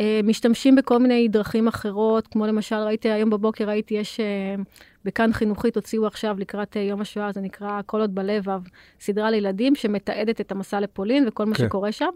[0.00, 4.62] אה, משתמשים בכל מיני דרכים אחרות, כמו למשל, ראיתי היום בבוקר, ראיתי, יש אה,
[5.04, 8.60] בכאן חינוכית, הוציאו עכשיו לקראת יום השואה, זה נקרא כל עוד בלבב,
[9.00, 11.64] סדרה לילדים שמתעדת את המסע לפולין וכל מה כן.
[11.64, 12.10] שקורה שם.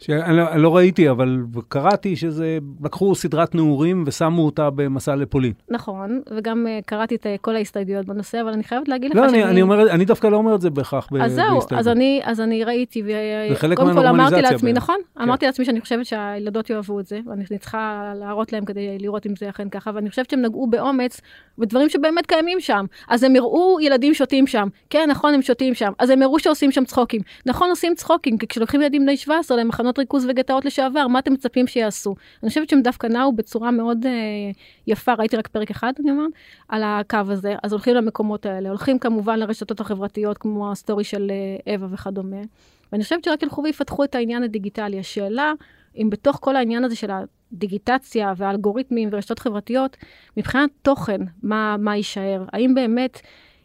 [0.00, 1.38] שאני לא, לא ראיתי, אבל
[1.68, 5.52] קראתי שזה, לקחו סדרת נעורים ושמו אותה במסע לפולין.
[5.70, 9.30] נכון, וגם uh, קראתי את uh, כל ההסתייגויות בנושא, אבל אני חייבת להגיד לא, לך
[9.30, 9.42] שאני...
[9.42, 11.62] לא, אני, אומר, אני דווקא לא אומר את זה בהכרח בהסתייגות.
[11.62, 13.02] אז זהו, אז אני, אז אני ראיתי,
[13.72, 14.76] וקודם כל אמרתי לעצמי, ב...
[14.76, 15.22] נכון, כן.
[15.22, 19.36] אמרתי לעצמי שאני חושבת שהילדות יאהבו את זה, ואני צריכה להראות להם כדי לראות אם
[19.36, 21.20] זה אכן ככה, ואני חושבת שהם נגעו באומץ
[21.58, 22.84] בדברים שבאמת קיימים שם.
[23.08, 26.72] אז הם הראו ילדים שותים שם, כן, נכון, הם שותים שם, אז הם הראו שעושים
[26.72, 27.20] שם צחוקים.
[27.46, 31.66] נכון, עושים צחוקים, כי כשלוקחים ילדים בני 17 למחנות ריכוז וגטאות לשעבר, מה אתם מצפים
[31.66, 32.14] שיעשו?
[32.42, 34.08] אני חושבת שהם דווקא נעו בצורה מאוד uh,
[34.86, 36.30] יפה, ראיתי רק פרק אחד, אני אומרת,
[36.68, 41.30] על הקו הזה, אז הולכים למקומות האלה, הולכים כמובן לרשתות החברתיות, כמו ה story של
[41.66, 42.40] uh, אווה וכדומה,
[42.92, 44.98] ואני חושבת שרק ילכו ויפתחו את העניין הדיגיטלי.
[44.98, 45.52] השאלה,
[45.96, 47.10] אם בתוך כל העניין הזה של
[47.52, 49.96] הדיגיטציה והאלגוריתמים ורשתות חברתיות,
[50.36, 52.44] מבחינת תוכן, מה, מה יישאר?
[52.52, 53.20] האם באמת...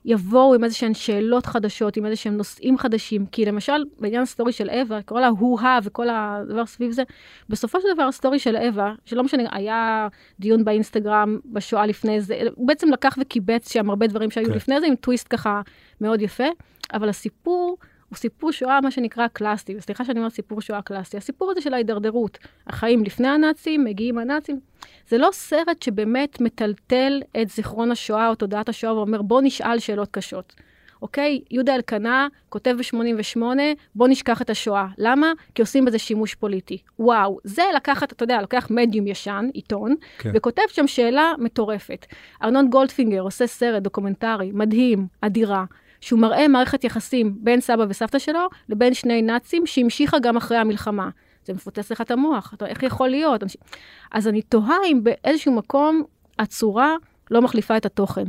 [0.06, 3.26] יבואו עם איזשהן שאלות חדשות, עם איזשהם נושאים חדשים.
[3.26, 7.04] כי למשל, בעניין ה story של אווה, כל ההוא-הא וכל הדבר סביב זה,
[7.50, 10.08] בסופו של דבר ה story של אווה, שלא משנה, היה
[10.40, 14.54] דיון באינסטגרם בשואה לפני זה, הוא בעצם לקח וקיבץ שם הרבה דברים שהיו כן.
[14.54, 15.62] לפני זה, עם טוויסט ככה
[16.02, 16.48] מאוד יפה,
[16.94, 17.78] אבל הסיפור...
[18.10, 21.74] הוא סיפור שואה, מה שנקרא קלאסי, וסליחה שאני אומרת סיפור שואה קלאסי, הסיפור הזה של
[21.74, 22.38] ההידרדרות,
[22.68, 24.60] החיים לפני הנאצים, מגיעים הנאצים,
[25.10, 30.08] זה לא סרט שבאמת מטלטל את זיכרון השואה או תודעת השואה ואומר, בוא נשאל שאלות
[30.12, 30.54] קשות.
[31.02, 31.42] אוקיי?
[31.52, 33.42] יהודה אלקנה כותב ב-88,
[33.96, 34.88] בוא נשכח את השואה.
[34.98, 35.32] למה?
[35.56, 36.78] כי עושים בזה שימוש פוליטי.
[37.00, 40.32] וואו, זה לקחת, אתה יודע, לוקח מדיום ישן, עיתון, כן.
[40.34, 42.06] וכותב שם שאלה מטורפת.
[42.44, 45.66] ארנון גולדפינגר עושה סרט דוקומנטרי, מדהים, אדירה.
[46.02, 51.10] שהוא מראה מערכת יחסים בין סבא וסבתא שלו לבין שני נאצים שהמשיכה גם אחרי המלחמה.
[51.50, 53.44] זה מפוצץ לך את המוח, אתה, איך יכול להיות?
[54.12, 56.04] אז אני תוהה אם באיזשהו מקום
[56.40, 56.96] הצורה
[57.32, 58.26] לא מחליפה את התוכן.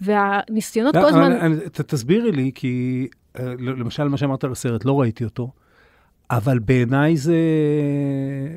[0.00, 1.58] והניסיונות לא, כל הזמן...
[1.72, 3.06] תסבירי לי, כי
[3.38, 5.50] אה, למשל מה שאמרת על הסרט, לא ראיתי אותו.
[6.30, 7.36] אבל בעיניי זה,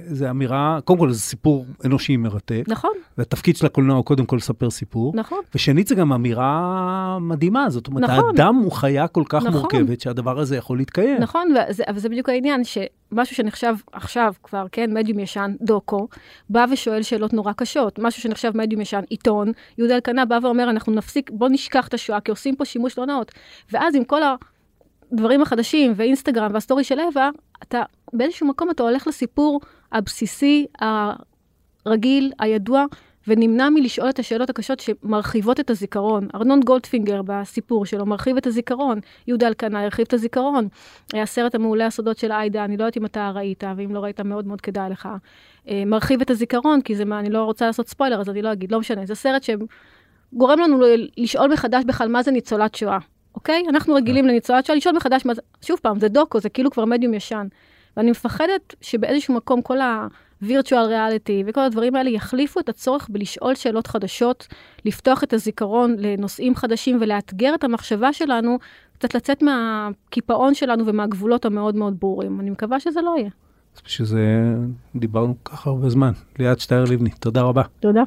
[0.07, 2.63] זה אמירה, קודם כל זה סיפור אנושי מרתק.
[2.67, 5.13] נכון, והתפקיד של הקולנוע הוא קודם כל לספר סיפור.
[5.15, 5.39] נכון.
[5.55, 8.23] ושנית, זה גם אמירה מדהימה, זאת אומרת, נכון.
[8.27, 9.51] האדם הוא חיה כל כך נכון.
[9.51, 11.17] מורכבת שהדבר הזה יכול להתקיים.
[11.21, 16.07] נכון, וזה, אבל זה בדיוק העניין, שמשהו שנחשב עכשיו כבר, כן, מדיום ישן, דוקו,
[16.49, 17.99] בא ושואל שאלות נורא קשות.
[17.99, 22.19] משהו שנחשב מדיום ישן, עיתון, יהודה אלקנה בא ואומר, אנחנו נפסיק, בוא נשכח את השואה,
[22.19, 23.31] כי עושים פה שימוש לא נאות.
[23.71, 24.21] ואז עם כל
[25.13, 27.29] הדברים החדשים, ואינסטגרם וה story של אווה,
[27.63, 27.83] אתה
[28.13, 30.65] באיזשהו מקום אתה הולך לסיפור הבסיסי,
[31.85, 32.85] הרגיל, הידוע,
[33.27, 36.27] ונמנע מלשאול את השאלות הקשות שמרחיבות את הזיכרון.
[36.35, 40.67] ארנון גולדפינגר בסיפור שלו מרחיב את הזיכרון, יהודה אלקנה הרחיב את הזיכרון.
[41.13, 44.47] הסרט המעולה הסודות של עאידה, אני לא יודעת אם אתה ראית, ואם לא ראית מאוד
[44.47, 45.09] מאוד כדאי לך.
[45.67, 48.53] אה, מרחיב את הזיכרון, כי זה מה, אני לא רוצה לעשות ספוילר, אז אני לא
[48.53, 49.05] אגיד, לא משנה.
[49.05, 50.81] זה סרט שגורם לנו
[51.17, 52.97] לשאול מחדש בכלל מה זה ניצולת שואה,
[53.35, 53.63] אוקיי?
[53.69, 56.85] אנחנו רגילים לניצולת שואה, לשאול מחדש מה זה, שוב פעם, זה דוקו, זה כאילו כבר
[56.85, 57.47] מדיום ישן.
[57.97, 60.07] ואני מפחדת שבאיזשהו מקום כל ה...
[60.43, 64.47] virtual reality וכל הדברים האלה יחליפו את הצורך בלשאול שאלות חדשות,
[64.85, 68.57] לפתוח את הזיכרון לנושאים חדשים ולאתגר את המחשבה שלנו,
[68.93, 72.39] קצת לצאת מהקיפאון שלנו ומהגבולות המאוד מאוד ברורים.
[72.39, 73.29] אני מקווה שזה לא יהיה.
[73.75, 74.53] אז בשביל זה
[74.95, 76.11] דיברנו כל כך הרבה זמן.
[76.39, 77.63] ליאת שטייר לבני, תודה רבה.
[77.79, 78.03] תודה.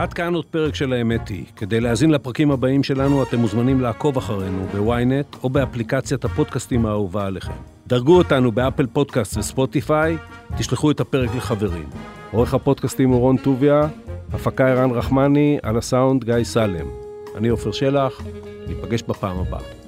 [0.00, 1.44] עד כאן עוד פרק של האמת היא.
[1.56, 7.52] כדי להאזין לפרקים הבאים שלנו, אתם מוזמנים לעקוב אחרינו בוויינט או באפליקציית הפודקאסטים האהובה עליכם.
[7.86, 10.16] דרגו אותנו באפל פודקאסט וספוטיפיי,
[10.58, 11.88] תשלחו את הפרק לחברים.
[12.32, 13.88] עורך הפודקאסטים הוא רון טוביה,
[14.32, 16.86] הפקה ערן רחמני, על הסאונד גיא סלם.
[17.36, 18.20] אני עופר שלח,
[18.68, 19.79] ניפגש בפעם הבאה.